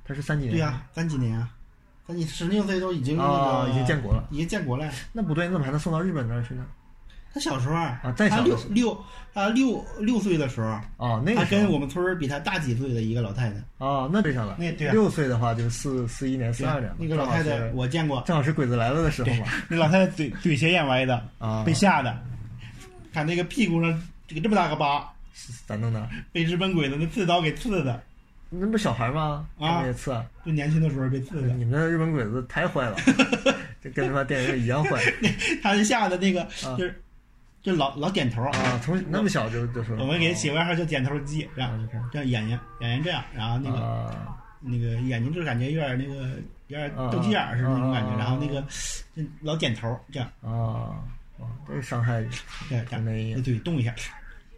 [0.05, 0.53] 他是三几年？
[0.53, 1.49] 对呀、三几年啊？
[2.07, 4.27] 三几十六岁都已经那啊，个、已经建国了。
[4.31, 4.89] 已经建国了。
[5.13, 6.65] 那不对，你怎么还能送到日本那儿去呢？
[7.33, 13.55] 他小时候啊他的时候六六他六六岁的时候，哦，那个时候跟我们村儿比他大几岁的一个老太太。
[13.77, 14.55] 哦，那对上了。
[14.59, 19.45] 那对啊六岁的话就是四四一年、四二年嘛，那个老太太正好是我见过，正好是鬼子来了的时候嘛。
[19.67, 22.17] 那老太太嘴嘴斜眼歪的，啊，被吓的，
[23.13, 26.09] 看那个屁股上这个这么大个疤，是咋弄的？
[26.31, 28.01] 被日本鬼子那刺刀给刺的，
[28.49, 29.45] 那不小孩吗？
[29.59, 30.25] 啊他们也刺啊。
[30.43, 31.47] 就年轻的时候被刺的。
[31.49, 32.97] 你们那日本鬼子太坏了，
[33.81, 34.99] 这跟他妈电影里一样坏
[35.61, 37.01] 他就吓得那个啊就是
[37.61, 38.43] 就老老点头。
[38.43, 38.79] 啊！
[38.83, 46.27] 从那么小就就是，我们给起外号叫点头鸡，这样就是这样眼睛眼睛这样，然后那个啊那个眼睛就感觉有点那个
[46.67, 48.61] 有点啊斗鸡眼儿似的那种感觉，啊然后那个
[49.15, 50.99] 就老点头这样，啊！
[51.39, 52.21] 哇，这伤害，
[52.69, 53.93] 对这样，那那嘴动一下，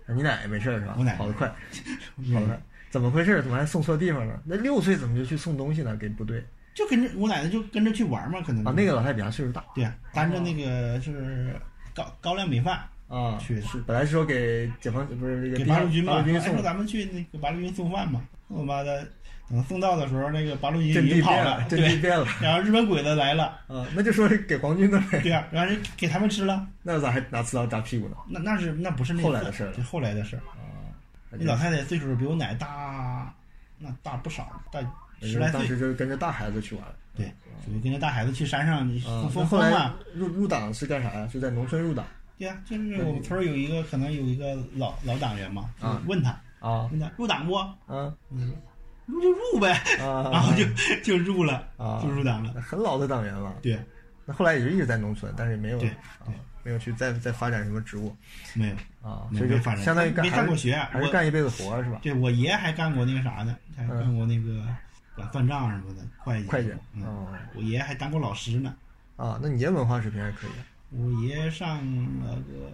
[0.08, 0.96] 你奶奶没事儿是吧？
[0.98, 2.60] 我奶奶跑得快，跑得快。
[2.90, 3.42] 怎么回事？
[3.42, 4.42] 怎么还送错地方了？
[4.44, 5.96] 那六岁怎么就去送东西了？
[5.96, 6.44] 给部队
[6.74, 8.74] 就跟着我奶奶就跟着去玩嘛，可能啊？
[8.76, 11.56] 那个老太太比他岁数大对啊，担着那个是
[11.94, 19.06] 高高粱米饭啊，去的是本来是说给解放不是给八路军嘛，说咱们去那个八路军送饭嘛，我妈的
[19.50, 23.86] 等送到的时候，那个八路军阵已经跑了，阵地对，变了然后日本鬼子来了， 啊！
[23.94, 28.16] 那就说是给皇军的呗， 对啊，然后人给他们吃了， 那咋还拿刺刀扎屁股呢？
[28.30, 30.40] 那那是那不是那后来的事儿，后来的事儿。
[30.40, 30.88] 啊，
[31.32, 33.34] 那老太太岁数比我奶大，
[33.78, 34.80] 那大不少，大
[35.22, 35.60] 十来岁。
[35.60, 36.84] 当时就是跟着大孩子去玩。
[37.16, 37.26] 对，
[37.66, 39.96] 属于跟着大孩子去山上啊，疯那后来疯疯嘛。
[40.14, 41.28] 入入党是干啥呀？
[41.32, 42.06] 是在农村入党
[42.38, 45.70] 对呀、就是我们村儿有一个可能有一个老老党员嘛，
[46.08, 47.54] 问他啊问他入党不？
[47.54, 48.54] 啊嗯，
[49.06, 50.32] 入就入呗，啊！
[50.32, 50.66] 然后就
[51.04, 52.60] 就入了，啊就入党了。
[52.62, 53.54] 很老的党员了。
[53.62, 53.80] 对，
[54.26, 58.16] 那后来也就一直在农村，但是也没有对啊，没有去再再发展什么职务
[58.56, 62.00] 没有，啊，所以就发展相当于干没上过学还是干一辈子活是吧？
[62.02, 64.66] 对我爷还干过那个啥呢，还嗯干过那个
[65.16, 66.48] 管算账什么的，会计。
[66.48, 68.76] 会计嗯，哦我爷还当过老师呢。
[69.18, 71.78] 啊，那你爷文化水平还可以啊，我爷上
[72.26, 72.72] 了个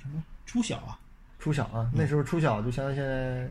[0.00, 0.98] 什么初小啊，
[1.38, 3.48] 初小啊，那时候初小就相当于现在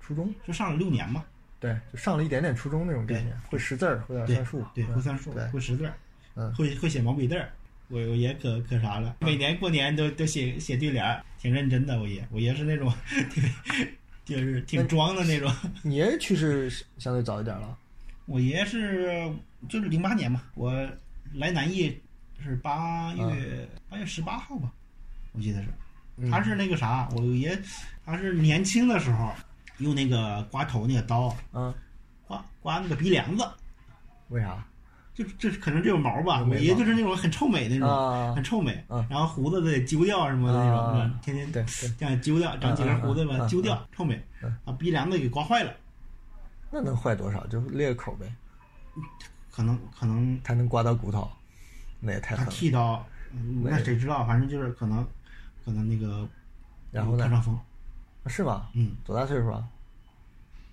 [0.00, 1.24] 初中，就上了六年嘛。
[1.58, 5.94] 对，就上了一点点初中那种概念，会识字儿，会点算数，对，嗯会算数，对，会识字儿，
[6.34, 7.48] 嗯会会写毛笔字儿。
[7.88, 11.98] 我我爷可可啥了，每年过年都都写写对联儿，挺认真的。
[11.98, 12.92] 我爷，我爷是那种
[13.30, 13.50] 特 别
[14.26, 15.50] 就是挺装的那种。
[15.82, 16.68] 你爷爷去世
[16.98, 17.78] 相对早一点了，
[18.26, 19.32] 我爷爷是
[19.68, 20.70] 就是零八年嘛，我
[21.32, 21.98] 来南艺
[22.42, 24.70] 是八月八、月十八号吧，
[25.32, 25.68] 我记得是。
[26.16, 26.30] 嗯。
[26.30, 27.58] 他是那个啥，我爷
[28.04, 29.32] 他是年轻的时候
[29.78, 31.72] 用那个刮头那个刀嗯，
[32.26, 33.48] 刮刮那个鼻梁子，
[34.28, 34.66] 为啥
[35.16, 36.40] 就这可能这有毛吧。
[36.40, 38.44] 有眉毛我爷就是那种很臭美那种，啊很？
[38.44, 41.66] 臭美，啊然后胡子得揪掉什么的那种，啊是吧天天
[41.98, 45.72] 这样揪掉，长几根胡子吧，揪掉，臭美嗯，把鼻梁子给刮坏了，
[46.70, 47.46] 那能坏多少？
[47.46, 48.30] 就裂个口呗，
[49.50, 51.26] 可能可能他能刮到骨头，
[51.98, 52.44] 那也太他。
[52.44, 53.02] 剃刀，
[53.32, 54.26] 嗯那那谁知道？
[54.26, 55.02] 反正就是可能
[55.64, 56.28] 可能那个
[56.92, 57.30] 然后呢破？
[57.34, 57.58] 伤风，
[58.26, 58.68] 是吗？
[58.74, 59.66] 嗯，多大岁数啊？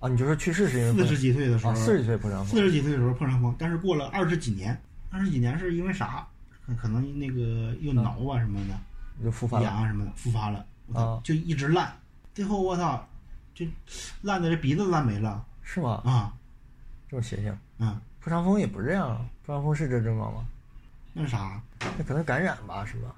[0.04, 4.78] 啊，你就说去世是因为四十几岁的时候啊，，四十几岁破伤风四十几岁的时候破伤风，但是过了二十几年，
[5.10, 6.28] 二十几年是因为啥？
[6.68, 8.78] 可可能那个又挠啊什么的，
[9.24, 11.90] 就复发了痒啊什么的复发了，啊就一直烂，
[12.34, 13.08] 最后我操，
[13.56, 13.66] 就
[14.22, 16.02] 烂的这鼻子都烂没了是吗？
[16.04, 16.34] 啊
[17.10, 17.58] 这么邪性？
[17.78, 18.02] 啊！
[18.20, 20.46] 破伤风也不是这样啊，破伤风是这症状吗？
[21.14, 21.62] 那是啥？
[21.98, 23.16] 那可能感染吧，是吧？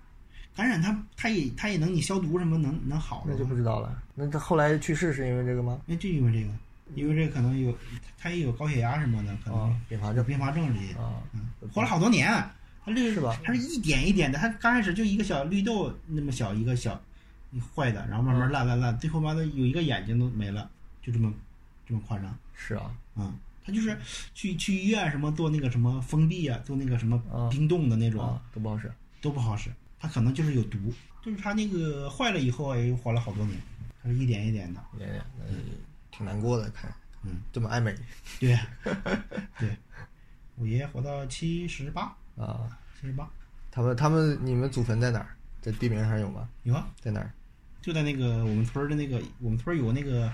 [0.55, 4.01] 感染它它也它也能你消毒什么能能好那就不知道了。
[4.13, 5.81] 那他后来去世是因为这个吗？
[5.85, 6.53] 那就因为这个，
[6.93, 7.75] 因为这可能有
[8.17, 10.93] 他也有高血压什么的，可能啊，并发症并发症这些。
[10.93, 12.29] 啊，嗯，活了好多年，
[12.83, 17.01] 他这个是吧他是一点一点的，他刚开始就一个小绿豆那么小一个小
[17.75, 20.69] 坏的，然后慢慢烂烂烂，最后妈的有一个眼睛都没了，
[21.01, 21.33] 就这么
[21.87, 22.37] 这么夸张。
[22.53, 23.33] 是啊，嗯，
[23.65, 23.97] 他就是
[24.33, 28.91] 去去医院什么做那个什么封闭啊，做那个什么啊冰冻的那种、啊，都不好使。
[29.21, 30.77] 都不好使，他可能就是有毒，
[31.23, 33.57] 就是他那个坏了以后也活了好多年，
[34.03, 34.79] 他是一点一点的。
[34.99, 35.45] 也也那
[36.15, 36.93] 挺难过的，看，
[37.23, 37.93] 嗯，这么爱美
[38.39, 38.57] 对，
[39.59, 39.77] 对，
[40.55, 42.77] 我爷爷活到七十八，啊。
[42.99, 43.29] 七十八，
[43.69, 45.35] 他们他们你们祖坟在哪儿？
[45.61, 46.47] 在地名上有吗？
[46.63, 47.29] 有啊，在哪儿？
[47.81, 50.31] 就在那个我们村儿的那个，我们村儿有那个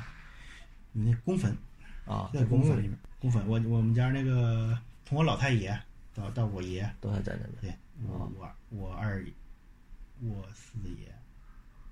[0.94, 1.58] 有那公坟，
[2.06, 2.96] 啊，在公坟里面。
[3.20, 5.78] 公坟，我我们家那个从我老太爷
[6.14, 7.74] 到到我爷，都还在那边。
[7.74, 7.76] 对，
[8.08, 9.26] 我我我二
[10.22, 11.14] 我四爷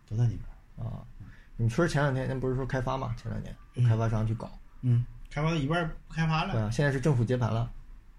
[0.08, 0.42] 都在那边。
[0.78, 1.04] 啊，
[1.60, 3.14] 你们村前两天那不是说开发嘛？
[3.22, 4.50] 前两年有开发商去搞，
[4.82, 7.70] 嗯，开发到一半不开发了，对啊，现在是政府接盘了，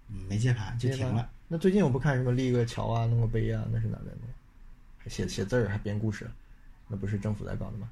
[0.09, 1.27] 嗯没接盘就停了。。
[1.47, 4.29] 那最近我不看什么立个桥啊，弄个碑啊，那是哪在弄？
[4.99, 6.29] 还写写字儿，还编故事，
[6.87, 7.89] 那不是政府在搞的吗？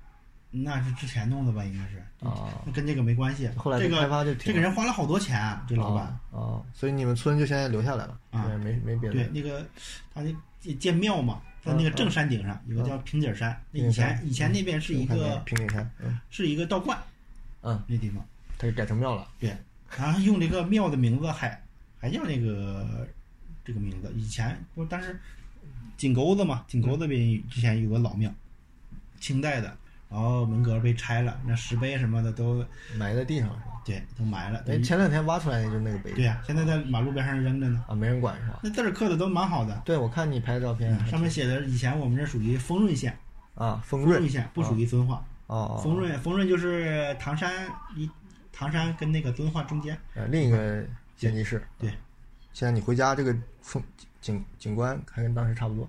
[0.51, 3.47] 那是之前弄的吧，应该是，啊那跟这个没关系。
[3.57, 6.05] 后来这这个开发就停这个人花了好多钱啊，这老板。
[6.05, 9.15] 啊啊，所以你们村就现在留下来了，啊对没没别的。
[9.15, 9.65] 对，那个
[10.13, 16.97] 他那建建庙嘛，在那个正山顶上有个叫平顶山，那以前以前那边是一个平顶山，嗯是一个道观，
[17.61, 18.25] 嗯，那地方。
[18.57, 19.27] 它给改成庙了。
[19.39, 19.55] 对，
[19.97, 21.61] 然后用这个庙的名字还
[21.99, 23.07] 还叫那个
[23.63, 25.19] 这个名字，以前不，但是
[25.97, 28.33] 井沟子嘛，井沟子边之前有个老庙，
[29.19, 29.77] 清代的，
[30.09, 32.65] 然后门格被拆了，那石碑什么的都
[32.97, 33.68] 埋在地上是吧？
[33.85, 34.63] 对都埋了。
[34.67, 36.11] 哎，前两天挖出来的就是那个碑。
[36.13, 38.59] 对呀、现在在马路边上扔着呢，啊，没人管是吧？
[38.63, 43.17] 那字儿刻的都蛮好的，对，我看你拍的照片，上面写的以前我们这属于丰润县，
[43.55, 48.09] 啊，丰润县不属于遵化，哦，哦丰润丰润就是唐山一
[48.51, 50.85] 唐山跟那个遵化中间，呃另一个
[51.17, 51.65] 县级市。
[51.77, 51.89] 对，
[52.53, 53.81] 现在你回家这个风
[54.21, 55.87] 景景观还跟当时差不多，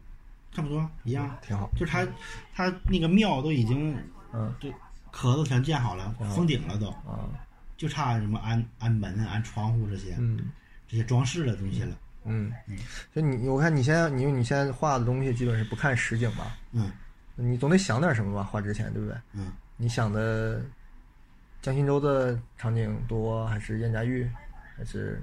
[0.53, 1.37] 差不多一样。
[1.43, 1.69] 挺好。
[1.77, 2.07] 就是他
[2.55, 3.97] 他那个庙都已经
[4.33, 4.73] 嗯就
[5.11, 7.27] 壳子全建好了，封顶了都，啊
[7.81, 10.53] 就差什么安安门、安窗户这些嗯
[10.87, 11.97] 这些装饰的东西了。
[12.25, 12.53] 嗯，
[13.15, 16.59] 就你我看你现在你你现在画的东西基本是不看实景吧？
[16.73, 16.93] 嗯
[17.37, 18.45] 你总得想点什么吧？
[18.45, 19.17] 画之前对不对？
[19.33, 20.63] 嗯，你想的
[21.63, 24.31] 江心洲的场景多，还是燕家峪，
[24.77, 25.23] 还是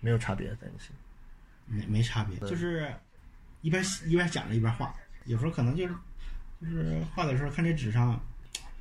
[0.00, 0.90] 没有差别在你心
[1.68, 1.86] 里？
[1.86, 2.86] 没没差别，就是
[3.62, 4.94] 一边一边想着一边画，
[5.24, 5.94] 有时候可能就是
[6.60, 8.20] 就是画的时候看这纸上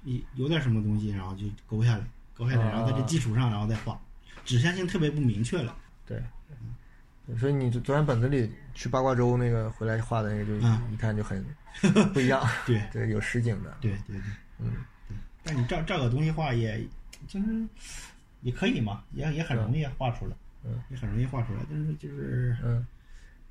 [0.04, 2.04] 有有点什么东西，然后就勾下来，
[2.42, 4.00] 勾下来，然后在这基础上然后再画，
[4.44, 5.76] 指向性特别不明确了。
[6.08, 6.22] 对，
[7.28, 11.46] 对所以你昨天本子里去八卦洲那个回来画的那个，就嗯一看就很
[12.14, 12.44] 不一样。
[12.66, 13.78] 对对，有实景的。
[13.80, 14.22] 对对对，
[14.60, 14.72] 嗯，
[15.08, 15.18] 对。
[15.44, 16.84] 但你照照个东西画也，
[17.28, 17.46] 就是
[18.42, 21.60] 也可以嘛，也也很容易画出来，嗯，也很容易画出来。
[21.70, 22.86] 但是就是嗯，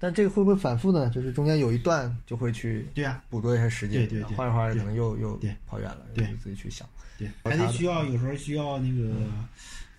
[0.00, 1.10] 但这个会不会反复呢？
[1.10, 6.88] 就是中间有一段就会去对呀、捕捉一下时间，对对对画着画着可能又又跑远了，对就自己去想。
[7.18, 9.12] 对，还得需要有时候需要那个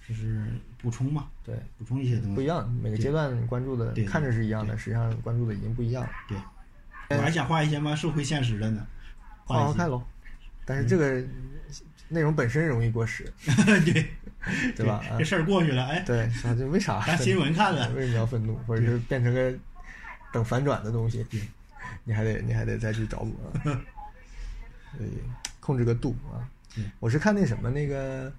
[0.10, 0.44] 就是
[0.82, 2.36] 补充嘛，对，补充一些东西。
[2.36, 6.10] 不一样，每个阶段关注的看着是一样的，实际上关注的已经不一样了。
[6.28, 6.38] 对，
[7.16, 8.88] 我还想画一些嘛社会现实的呢，
[9.46, 10.02] 画好好看喽，
[10.66, 11.24] 但是这个
[12.10, 13.32] 内容本身容易过时，
[13.86, 14.08] 对
[14.76, 14.96] 对吧？
[15.12, 17.00] 啊这，事儿过去了，哎，对， 那就为啥？
[17.06, 17.92] 当新闻看了。
[17.92, 19.54] 为什么要愤怒，或者是变成个
[20.32, 21.26] 等反转的东西？
[22.04, 23.62] 你还得你还得再去找补啊，
[24.98, 25.20] 所以
[25.60, 26.48] 控制个度啊。
[27.00, 28.32] 我是看那什么那个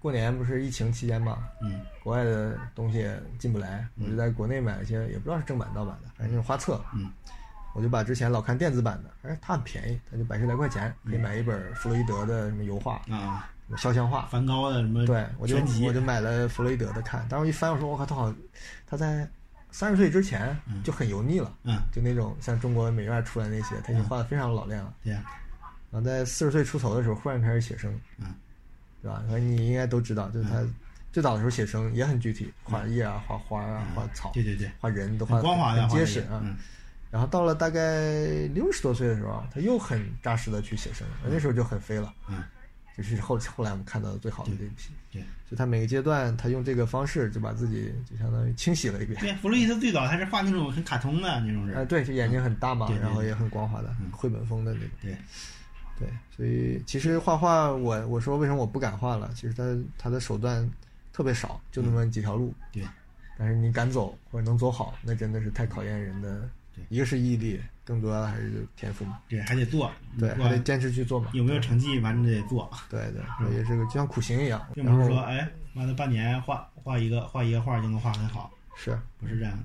[0.00, 6.82] 过年不是疫情期间嘛，嗯国外的东西进不来，我就在国内买了一些，也不知道是正版盗版的，反正那种画册。
[6.94, 7.10] 嗯
[7.74, 14.26] 我就把之前老看电子版的，哎，它很便宜，它就百十来块钱可以买一本弗洛伊德的什么油画、啊，肖像画。
[14.26, 18.34] 梵高的什么对，我就我就买了弗洛伊德的看，当时我一翻，我说我靠，他好，
[18.86, 19.26] 他在
[19.72, 24.94] 三十岁之前就很油腻了，嗯就那种像中国美院出来那些，他已经画的非常老练了。
[25.02, 25.24] 对呀
[25.90, 28.26] 然后在四十岁出头的时候，忽然开始写生，嗯
[29.02, 29.24] 对吧？
[29.28, 30.62] 所以你应该都知道，就是他
[31.12, 35.42] 最早的时候写生也很具体，画叶啊、画花啊、画草、对对对，画人都画
[35.74, 36.40] 的很结实啊。
[36.44, 36.56] 嗯
[37.10, 38.10] 然后到了大概
[38.54, 42.10] 六十多岁的时候，他又很扎实的去写生，那时候就很飞了。
[42.26, 42.42] 嗯，
[42.96, 44.94] 就是后后来我们看到的最好的这一批。
[45.12, 49.20] 对就他每个阶段，他用这个方式就把自己就相当于清洗了一遍。
[49.20, 54.88] 对，弗洛伊德最早他是画那种很卡通的那种人啊，人，对，这眼睛很大嘛，然后也很光滑的，嗯绘本风的那种。
[55.02, 55.16] 对
[55.98, 59.30] 对，所以其实画画，我我说为什么我不敢画了？
[59.34, 59.62] 其实他
[59.98, 60.68] 他的手段
[61.12, 62.54] 特别少，就那么几条路。
[62.72, 62.82] 对
[63.38, 66.84] 但是你敢走或者能走好，那真的是太考验人的对。
[66.88, 69.18] 一个是毅力，更多的还是天赋嘛。
[69.28, 71.30] 对，还得做，对，还得坚持去做嘛。
[71.32, 74.64] 有没有成绩，反正得做，对对，也是个就像苦行一样。
[74.74, 79.64] 并不是说哎，完了半年画画一个画一个画就能画很好，是不是这样的。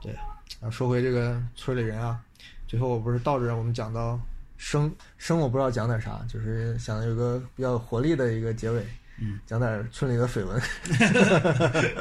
[0.00, 0.12] 对。
[0.60, 2.20] 然后说回这个村里人啊，
[2.68, 4.20] 最后我不是倒着我们讲到
[4.58, 8.86] 生生，我不知道讲点啥，就是想有个比较有活力的一个结尾，
[9.18, 10.60] 嗯，讲点村里的绯闻，
[11.82, 11.94] 也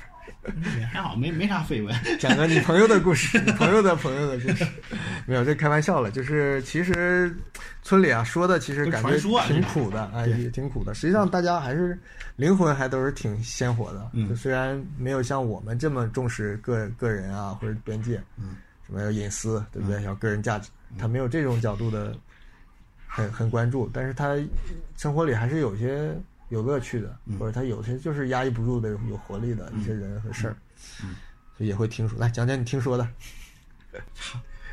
[0.90, 1.94] 还好，没没啥绯闻。
[2.18, 4.66] 讲个你朋友的故事，你朋友的朋友的故事。
[5.26, 6.10] 没有，这开玩笑了。
[6.10, 7.34] 就是其实
[7.82, 9.16] 村里啊说的，其实感觉
[9.46, 10.94] 挺苦的，哎，也挺苦的。
[10.94, 11.98] 实际上大家还是
[12.36, 14.10] 灵魂还都是挺鲜活的。
[14.14, 20.02] 嗯就虽然没有像我们这么重视个个人啊或者边界，嗯，什么要隐私，对不对？
[20.04, 22.14] 要个人价值，他没有这种角度的，
[23.06, 23.90] 很很关注。
[23.92, 24.36] 但是他
[24.96, 26.14] 生活里还是有些
[26.50, 30.56] 有乐趣的，嗯或者他有些就是压抑不住的有活力的一些人和事儿，
[31.02, 31.16] 嗯
[31.56, 32.18] 所以也会听说。
[32.18, 33.08] 来讲讲你听说的，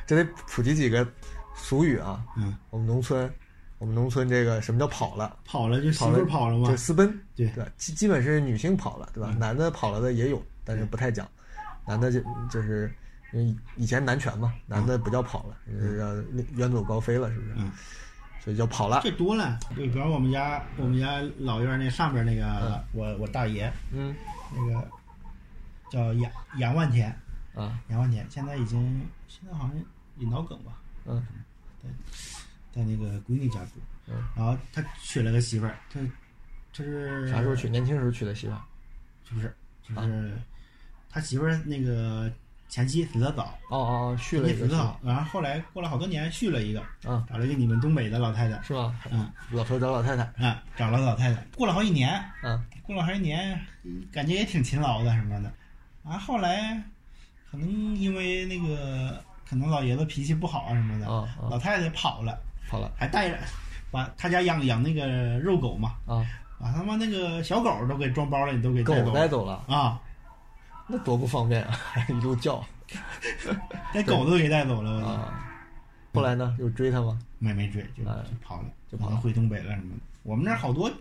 [0.06, 1.08] 这得普及几个
[1.56, 2.24] 俗语啊。
[2.36, 3.32] 嗯我们农村
[3.78, 5.38] 我们农村这个什么叫跑了？
[5.46, 7.72] 跑了就媳妇跑了嘛就，私奔，对对吧？
[7.78, 9.30] 基基本是女性跑了，对吧？
[9.34, 11.28] 嗯男的跑了的也有，但是不太讲。
[11.86, 12.20] 男的就
[12.50, 12.92] 就是
[13.32, 16.16] 因为以前男权嘛，男的不叫跑了，就是要
[16.56, 17.54] 远走高飞了，是不是？
[17.58, 17.72] 嗯，
[18.48, 19.02] 所以叫跑了。
[19.04, 19.60] 这多了。
[19.72, 24.16] 就比方我们家我们家老院那上边那个，我我大爷嗯
[24.56, 24.88] 那个
[25.92, 27.10] 叫杨杨万田，
[27.54, 29.76] 啊杨万田现在已经现在好像
[30.16, 31.22] 也脑梗吧，嗯
[32.72, 33.72] 在那个闺女家住，
[34.08, 36.00] 嗯，然后他娶了个媳妇儿，他
[36.74, 37.68] 他是啥时候娶？
[37.70, 38.62] 年轻时候娶的媳妇儿。
[39.28, 39.54] 是不是？
[39.84, 40.42] 就是
[41.10, 42.32] 他媳妇儿那个
[42.70, 48.94] 前妻死的早，哦哦哦，续了一个死得早，然后后来过了好多年续了一个，啊，找了一个你们东北的老太太，是吧？
[49.10, 49.32] 嗯。
[49.52, 50.24] 老头找老太太。
[50.46, 52.64] 啊，找了老太太，过了好几年，嗯。
[52.84, 53.60] 过了好几年，
[54.12, 55.52] 感觉也挺勤劳的什么的，
[56.04, 56.82] 啊，后来
[57.52, 62.38] 可能因为那个可能老爷子脾气不好啊什么的，啊啊老太太跑了，
[62.70, 62.92] 跑了。
[62.98, 63.38] 还带着
[63.92, 66.26] 把他家养养那个肉狗嘛，啊，
[66.60, 69.14] 把他妈那个小狗都给装包了，你，都给带狗走了。
[69.14, 70.00] 带走了，啊，
[70.88, 71.78] 那多不方便啊！
[72.10, 72.64] 一路叫
[73.94, 75.44] 连狗都给带走了，啊。
[76.14, 76.56] 后来呢？
[76.60, 77.20] 有追他吗？
[77.38, 80.02] 没没追，就哎就跑了，就跑了回东北了什么的。
[80.24, 80.92] 我们那儿好多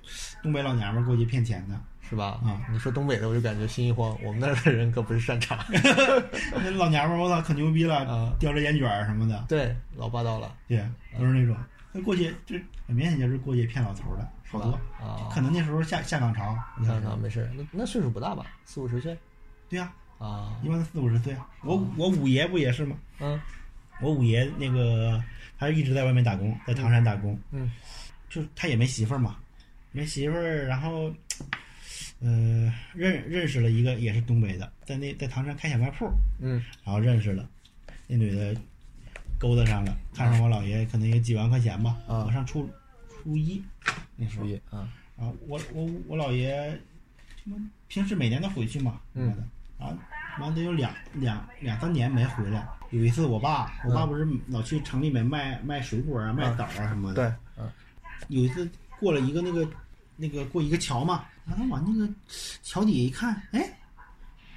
[0.43, 2.39] 东北老娘们儿过去骗钱的，是吧？
[2.45, 4.17] 啊你说东北的，我就感觉心一慌。
[4.23, 5.65] 我们那儿的人可不是善茬。
[6.55, 10.85] 那老娘们儿我操可牛逼了啊，叼着烟卷儿什么的，对，老霸道了，对，
[11.19, 11.57] 都是那种。
[11.93, 14.73] 那过去这很明显就是过去骗老头儿的，好多。
[15.01, 15.31] 啊。
[15.33, 18.45] 可能那时候下下岗潮，你看看，没事，那那岁数不大吧？
[18.67, 19.17] 四五十岁
[19.69, 20.59] 对呀、啊。
[20.63, 21.37] 一般都四五十岁。
[21.63, 22.97] 我我五爷不也是吗？
[23.21, 23.41] 嗯。
[24.01, 25.23] 我五爷那个
[25.59, 27.71] 他一直在外面打工，在唐山打工，嗯。
[28.29, 29.39] 就他也没媳妇儿嘛，
[29.93, 31.11] 没媳妇儿，然后，
[32.21, 36.07] 呃，认认识了一个也是东北的，在那在唐山开小卖铺，
[36.41, 36.63] 嗯。
[36.85, 37.49] 然后认识了，
[38.07, 38.55] 那女的
[39.39, 42.25] 勾搭上了，看上我姥爷可能有几万块钱吧，啊。
[42.27, 42.69] 我上初
[43.09, 43.63] 初一
[44.17, 44.93] 那时候初一啊。
[45.17, 46.79] 啊，我我我姥爷，
[47.43, 47.57] 什么
[47.89, 49.35] 平时每年都回去嘛，嗯。
[49.35, 49.49] 的，
[49.79, 49.93] 啊，
[50.41, 52.67] 完得有两两两三年没回来。
[52.91, 57.15] 有一次我爸，我爸不是老去城里面卖卖水果啊、卖枣啊什么的。
[57.15, 57.71] 对，嗯
[58.29, 58.69] 有一次
[58.99, 59.69] 过了一个那个
[60.17, 62.13] 那个过一个桥嘛，然后往那个
[62.63, 63.79] 桥底下一看，哎，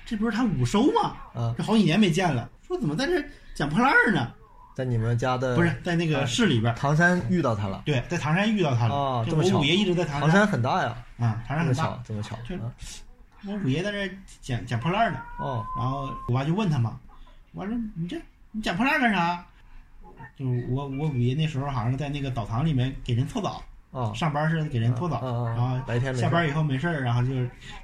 [0.05, 1.15] 这不是他五收吗？
[1.33, 3.21] 啊，这好几年没见了，说怎么在这
[3.55, 4.31] 捡破烂儿呢？
[4.75, 7.81] 在你们家的不是在那个市里边儿，唐山遇到他了。
[7.85, 8.89] 对，在唐山遇到他了。
[8.89, 12.37] 就哦这么巧我五爷一直在唐山唐山很大呀，啊，唐山很大这么巧，。
[12.47, 12.71] 这么巧就啊
[13.45, 14.09] 我五爷在这
[14.41, 15.65] 捡捡破烂呢，哦。
[15.77, 16.99] 然后我爸就问他嘛，
[17.53, 18.19] 我说你这
[18.51, 19.45] 你捡破烂干啥？
[20.35, 24.11] 就是我我五爷那时候好像在那个澡堂里面给人搓澡，哦。
[24.15, 27.33] 上班是给人搓澡，然后白天没下班以后没事儿，然后就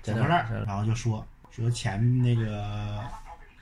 [0.02, 3.02] 捡破烂然后就说说钱那个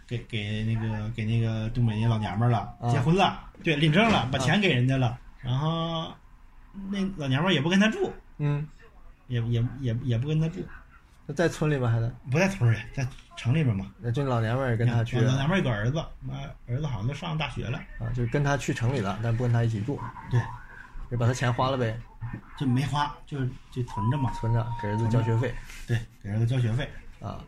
[0.07, 2.89] 给给那个给那个东北那老娘们儿了，啊。
[2.89, 6.11] 结婚了，对，领证了，把钱给人家了，然后
[6.89, 8.67] 那老娘们儿也不跟他住，嗯，
[9.27, 10.65] 也也也也不跟他住，
[11.25, 11.89] 那在村里吗？
[11.89, 12.11] 还在？
[12.29, 13.07] 不在村里，在
[13.37, 13.85] 城里边嘛。
[13.99, 16.35] 那就老娘们儿也跟他去老娘们儿有个儿子，妈
[16.67, 19.99] 儿子好像都上大学了，啊，就跟他去城里了，但不跟他一起住，
[20.29, 20.41] 对，
[21.09, 21.97] 就把他钱花了呗，
[22.57, 23.39] 就没花，就
[23.71, 25.53] 就存着嘛，存着给儿子交学费
[25.87, 26.89] 对，给儿子交学费。
[27.21, 27.39] 啊。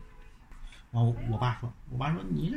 [0.90, 2.56] 然后我爸说，我爸说你这，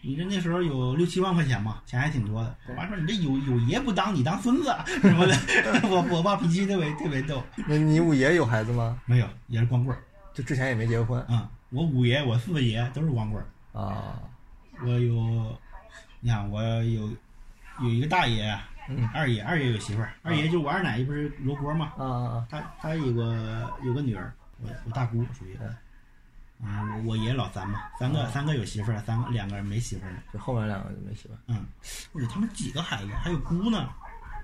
[0.00, 2.56] 你这那时候有六七万块钱嘛，钱还挺多的。
[2.68, 5.34] 我爸说你这有有爷不当，你当孙子啊什么的。
[5.88, 9.00] 我我爸脾气特别特别逗，那你五爷有孩子吗？
[9.06, 10.02] 没有也是光棍儿
[10.34, 14.20] 就之前也没结婚啊、我五爷我四爷都是光棍儿，啊？
[14.84, 15.58] 我有，
[16.20, 17.08] 你看我有
[17.80, 18.58] 有一个大爷，
[18.88, 22.46] 嗯二爷二爷有媳妇儿，二爷就我二奶不是罗锅吗，啊啊啊！
[22.50, 25.56] 他他有个有个女儿，我我大姑属于，
[26.64, 31.66] 啊，我我爷老三嘛，三个、三个有媳妇儿，三个两个人没媳妇儿呢，就后面两个就没媳妇儿嗯，
[32.12, 33.88] 我有他们几个孩子，还有姑呢，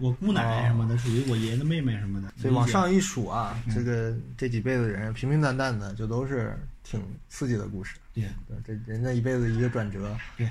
[0.01, 7.97] 我姑奶奶什么的，属于我爷爷的妹妹什么的，所以往上一数啊，嗯这个这几辈子人平平淡淡的，就都是挺刺激的故事。
[8.15, 8.25] 对，
[8.65, 10.49] 这人家一辈子一个转折，对，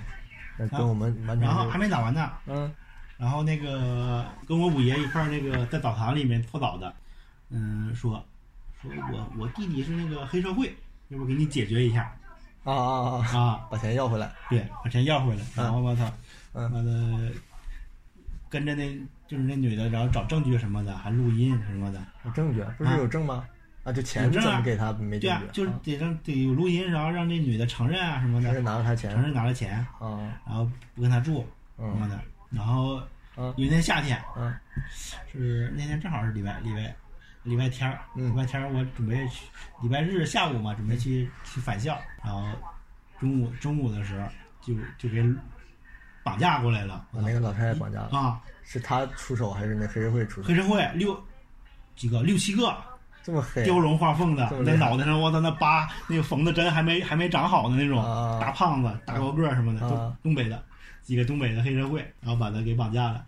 [0.70, 2.72] 跟我们完全然后还没打完呢，嗯
[3.18, 6.94] 然后那个跟我五爷一块儿那个在澡堂里面搓澡的，
[7.50, 8.24] 嗯，说
[8.82, 10.76] 说我我弟弟是那个黑社会，
[11.10, 12.16] 要不给你解决一下
[12.64, 13.68] 啊啊啊，啊？
[13.72, 14.32] 把钱要回来。
[14.52, 16.12] 对，把钱要回来，然后我操，
[16.54, 17.32] 嗯妈的，
[18.50, 22.02] 跟着那就是那女的，然后找证据什么的，还录音什么的。
[22.26, 23.46] 有证据，不是有证吗？
[23.84, 24.46] 啊，就钱有证啊。
[24.46, 28.48] 怎么给他没证对啊就是得让得有录音，然后让那女的承认啊什么的。
[28.48, 29.12] 承认，拿了他钱？
[29.12, 30.34] 承认拿了钱，啊？
[30.46, 31.46] 然后不跟他住
[31.78, 32.10] 什么嗯。
[32.10, 32.20] 的。
[32.50, 33.02] 然后
[33.36, 34.54] 嗯有一天夏天，嗯
[35.32, 36.96] 是那天正好是礼拜礼拜
[37.44, 38.30] 礼拜天儿，嗯。
[38.32, 39.46] 礼拜天儿我准备去，
[39.82, 42.46] 礼拜日下午嘛，准备去去返校，然后
[43.20, 44.28] 中午中午的时候
[44.62, 45.22] 就就给
[46.28, 50.48] 绑架过来了，把那个老太太绑架了，啊，是他出手还是那黑社会出手？
[50.50, 50.56] 黑？
[50.56, 51.18] 社会六
[51.96, 52.76] 几个六七个。
[53.24, 53.64] 这么黑？
[53.64, 54.78] 雕龙画凤的这么，厉害。
[54.78, 58.40] 那脑袋上我操那疤那个缝的针还没还没长好的那种啊。
[58.40, 59.90] 大胖子大高个儿什么的，啊。
[60.24, 60.62] 东东北的
[61.04, 63.24] 几个东北的黑社会，然后把他给绑架了，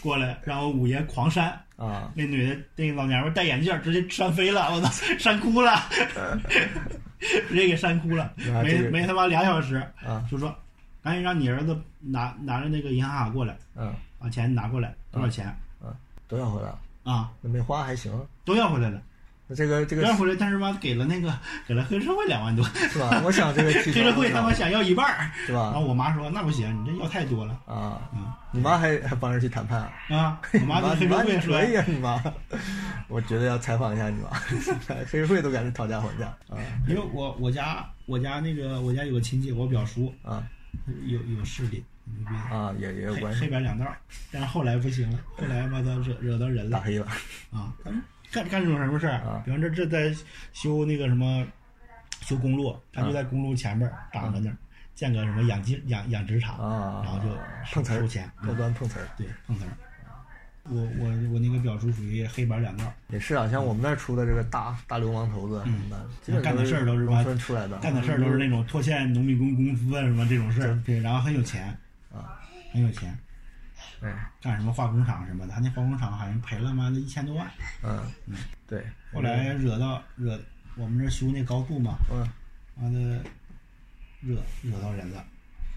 [0.00, 1.60] 过来然后五爷狂扇。
[1.76, 5.72] 啊，那女的，那个老娘们儿戴眼镜儿，直接扇飞了，我操，扇哭了，
[7.18, 8.32] 直接给扇哭了，
[8.62, 10.24] 没没他妈俩小时，啊。
[10.30, 10.56] 就说
[11.04, 15.94] 赶紧让你儿子拿拿着那个银行卡过来，嗯，把钱拿过来，多少钱嗯
[16.26, 16.70] 都要回来，
[17.12, 17.30] 啊？
[17.42, 18.10] 那没花还行。
[18.44, 19.00] 都要回来了，
[19.46, 21.30] 那这个这个都要回来，但是吧，给了那个
[21.68, 23.20] 给了黑社会两万多，是吧？
[23.22, 25.80] 我想这个 黑社会他妈想要一半儿，是然后？
[25.80, 30.16] 我妈说那不行，你这要太多了啊，嗯你妈还还帮着去谈判啊？
[30.16, 30.40] 啊！
[30.54, 32.22] 我妈跟黑社会说可以啊，你妈，
[33.08, 34.30] 我觉得要采访一下你妈，
[35.10, 36.56] 黑社会都敢是讨价还价啊
[36.88, 40.42] 因为我我家我家那个我家有个亲戚，我表叔啊
[41.06, 41.84] 有有势力，
[42.50, 43.86] 啊，也也关系，黑白两道，
[44.30, 47.06] 但是后来不行了，后来把他惹惹到人了打黑了
[47.52, 47.74] 啊！
[48.32, 50.14] 干干这种什么事儿啊比方说这在
[50.52, 51.46] 修那个什么
[52.20, 54.56] 修公路，他就在公路前面儿挡着那儿
[54.94, 57.36] 建个什么养鸡养养殖场，啊，然后就
[57.72, 59.70] 碰瓷儿收钱，高端碰瓷儿对碰瓷儿。
[60.70, 71.68] 我我我那个表叔属于黑白两道，也是啊，像我们那儿出的这个大大流氓头子什么的，基本干的事儿都是农吧村出来的，干的事儿都是那种拖欠农民工工资啊什么这种事儿，对，然后很有钱
[72.10, 72.40] 啊，
[72.72, 73.16] 很有钱，
[74.00, 77.46] 哎，干什么化工厂什么的，他那化工厂好像赔了妈的一千多万。
[77.82, 78.02] 嗯，
[78.66, 80.40] 对，后来惹到惹
[80.76, 82.26] 我们这修那高速嘛，嗯
[82.76, 83.22] 完了
[84.20, 85.24] 惹惹到人了，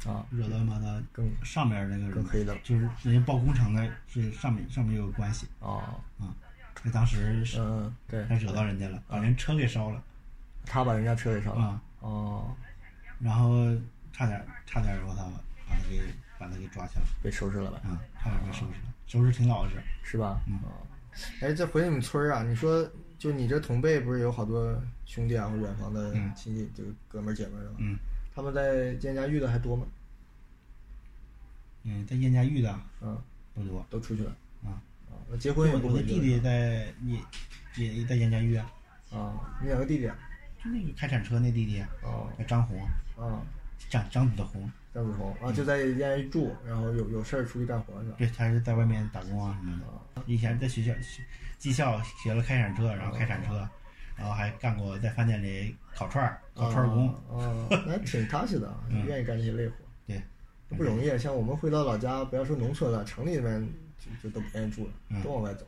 [0.08, 6.34] 啊，惹到妈的更上面那个人，更黑的就是人家报工程的是上面上面有关系啊，啊，
[6.82, 10.02] 那当时是嗯，对，他惹到人家了，把人车给烧了
[10.66, 12.56] 他把人家车给烧了，啊，哦，
[13.20, 13.66] 然后
[14.14, 15.30] 差点差点我操
[15.70, 16.02] 把他给
[16.40, 20.40] 把他给抓起来被收拾了吧，啊，差点被收拾了，收拾挺老实，是吧？
[20.48, 20.72] 嗯哦，
[21.42, 22.90] 哎，这回你们村儿啊，你说
[23.20, 27.76] 就你这同辈不是有好多兄弟啊，或远房的嗯亲戚，就是哥们儿姐们儿的吗？
[27.80, 27.98] 嗯
[28.36, 29.84] 他们在建家遇的还多吗？
[31.88, 33.18] 嗯，在燕家峪的嗯，
[33.56, 34.76] 不多都出去了啊，
[35.10, 36.94] 啊，那结婚也我不回去了我的弟弟在
[37.76, 38.72] 也也在燕家峪啊，
[39.12, 40.16] 啊，你两个弟弟啊？
[40.64, 42.80] 就那个开铲车那弟弟，哦叫张红，
[43.16, 43.42] 啊，
[43.90, 48.16] 张张子的红，张子红啊，就在人家一住，然后有有事儿出去干活是吧？
[48.18, 50.24] 对，他是在外面打工啊什么的。
[50.26, 50.92] 以前在学校
[51.58, 53.68] 技校学了开铲车，然后开铲车，
[54.16, 57.08] 然后还干过在饭店里烤串儿、烤串儿工。
[57.40, 58.76] 啊，那还挺踏实的
[59.08, 59.76] 愿意干这些累活，
[60.08, 60.22] 对，
[60.76, 61.18] 不容易。
[61.18, 65.66] 像我们回到老家，不要说农村了，城里面就就都不愿意住了，嗯都往外走。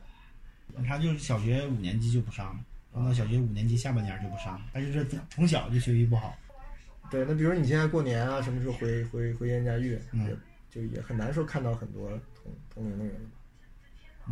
[0.86, 2.60] 他就是小学五年级就不上了，
[2.94, 6.36] 上到小学五年级下半年就不上了，他就是从小就学习不好。
[7.10, 10.36] 对，那比如你现在过年啊，什么时候回回回燕家峪，嗯也
[10.70, 13.30] 就也很难说看到很多同同龄的人吧。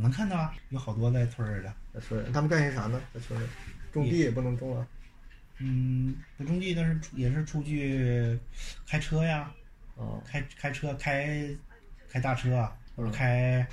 [0.00, 3.00] 能看到啊，有好多在村儿里的，在村里，他们干些啥呢？
[3.12, 3.44] 在村里，
[3.92, 4.86] 种地也不能种了。
[5.58, 8.38] 嗯，不种地，但是出也是出去
[8.86, 9.52] 开车呀，
[9.99, 11.49] 哦，开开车开
[12.09, 13.66] 开大车啊，或者嗯开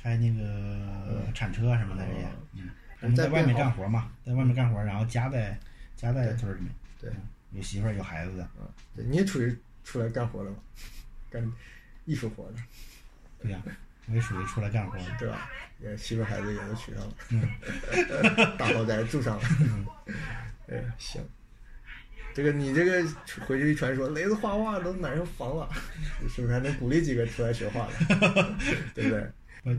[0.00, 2.70] 开那个铲车啊什么的这些，嗯，
[3.00, 5.58] 我们在在外面干活嘛，在外面干活，然后家在
[5.96, 6.70] 家在村儿里面，
[7.00, 7.22] 对嗯，
[7.52, 10.56] 有媳妇儿有孩子的，嗯，对，你也出去出来干活了吗？
[11.30, 11.52] 干
[12.04, 12.58] 艺术活的，
[13.42, 13.60] 对呀、
[14.06, 15.50] 我也属于出来干活的，对吧？
[15.80, 17.40] 也媳妇孩子也都娶上了，嗯
[18.58, 19.42] 大豪宅住上了。
[20.68, 21.22] 哎，行。
[22.40, 23.06] 这个你这个
[23.46, 25.68] 回去一传说，雷子画画都买上房了，
[26.34, 28.54] 是不是还能鼓励几个出来学画的？
[28.94, 29.26] 对不对？
[29.64, 29.76] 我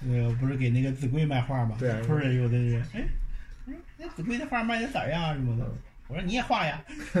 [0.00, 1.76] 那个不是给那个子贵卖画吗？
[1.78, 3.04] 对啊村儿里有的人，哎，
[3.68, 5.64] 哎那子贵的画卖的咋样啊什么的，
[6.08, 6.82] 我说你也画呀，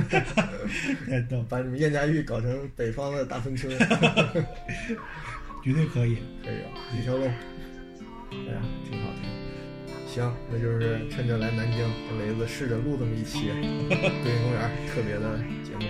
[1.06, 3.70] 对，逗，把你们燕家峪搞成北方的大芬村，
[5.62, 6.18] 绝对可以。
[6.44, 7.28] 可以啊，李小龙。
[7.28, 8.60] 哎呀，
[8.90, 9.39] 挺好挺好。
[10.10, 13.46] 行，那就是趁着来南京跟雷子试着录这么一期
[13.88, 15.86] 桂林公园特别的节目，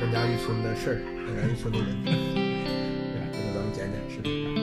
[0.00, 0.96] 温家玉村的事儿，
[1.26, 2.02] 温家玉村的人。
[2.02, 4.61] 对吧，回头咱们剪剪视频。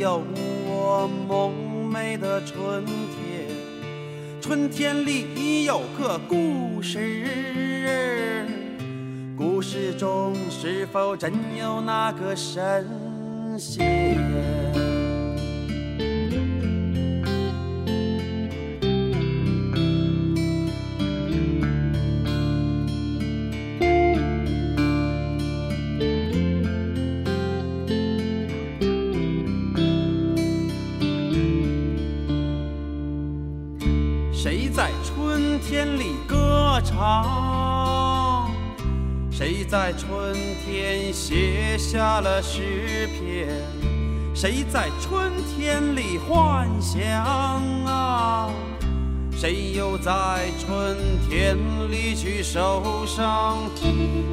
[0.00, 0.22] 有
[0.66, 1.52] 我梦
[1.92, 3.50] 寐的春天？
[4.40, 8.46] 春天里有个故事，
[9.36, 12.88] 故事中是否真有那个神
[13.58, 14.16] 仙？
[42.42, 43.48] 诗篇？
[44.34, 47.02] 谁在春天里幻想
[47.84, 48.50] 啊？
[49.36, 50.96] 谁又在春
[51.28, 51.56] 天
[51.90, 53.58] 里去受伤？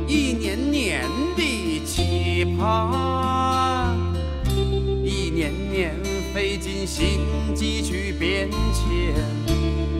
[0.07, 1.05] 一年年
[1.35, 3.95] 的期盼，
[5.03, 5.95] 一年年
[6.33, 7.19] 费尽心
[7.55, 9.13] 机去变迁。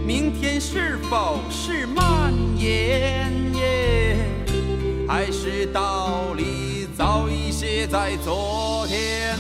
[0.06, 3.36] 明天是否是蔓延？
[5.10, 6.44] 还是道理
[6.98, 9.38] 早已写在昨天？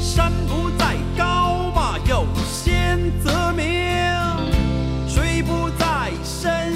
[0.00, 3.66] 山不在高嘛，有仙则名；
[5.06, 6.72] 水不在深，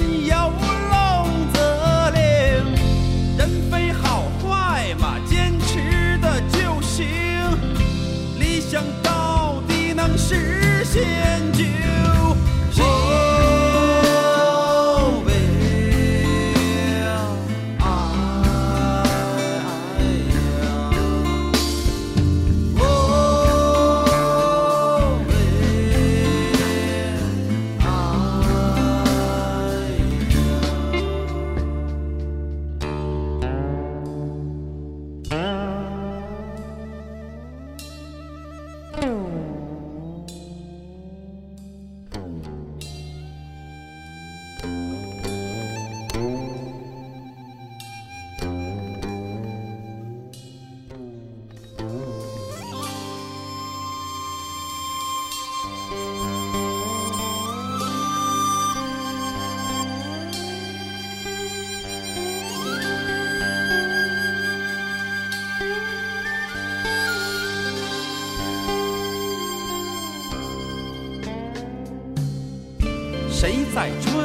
[73.79, 74.18] 谁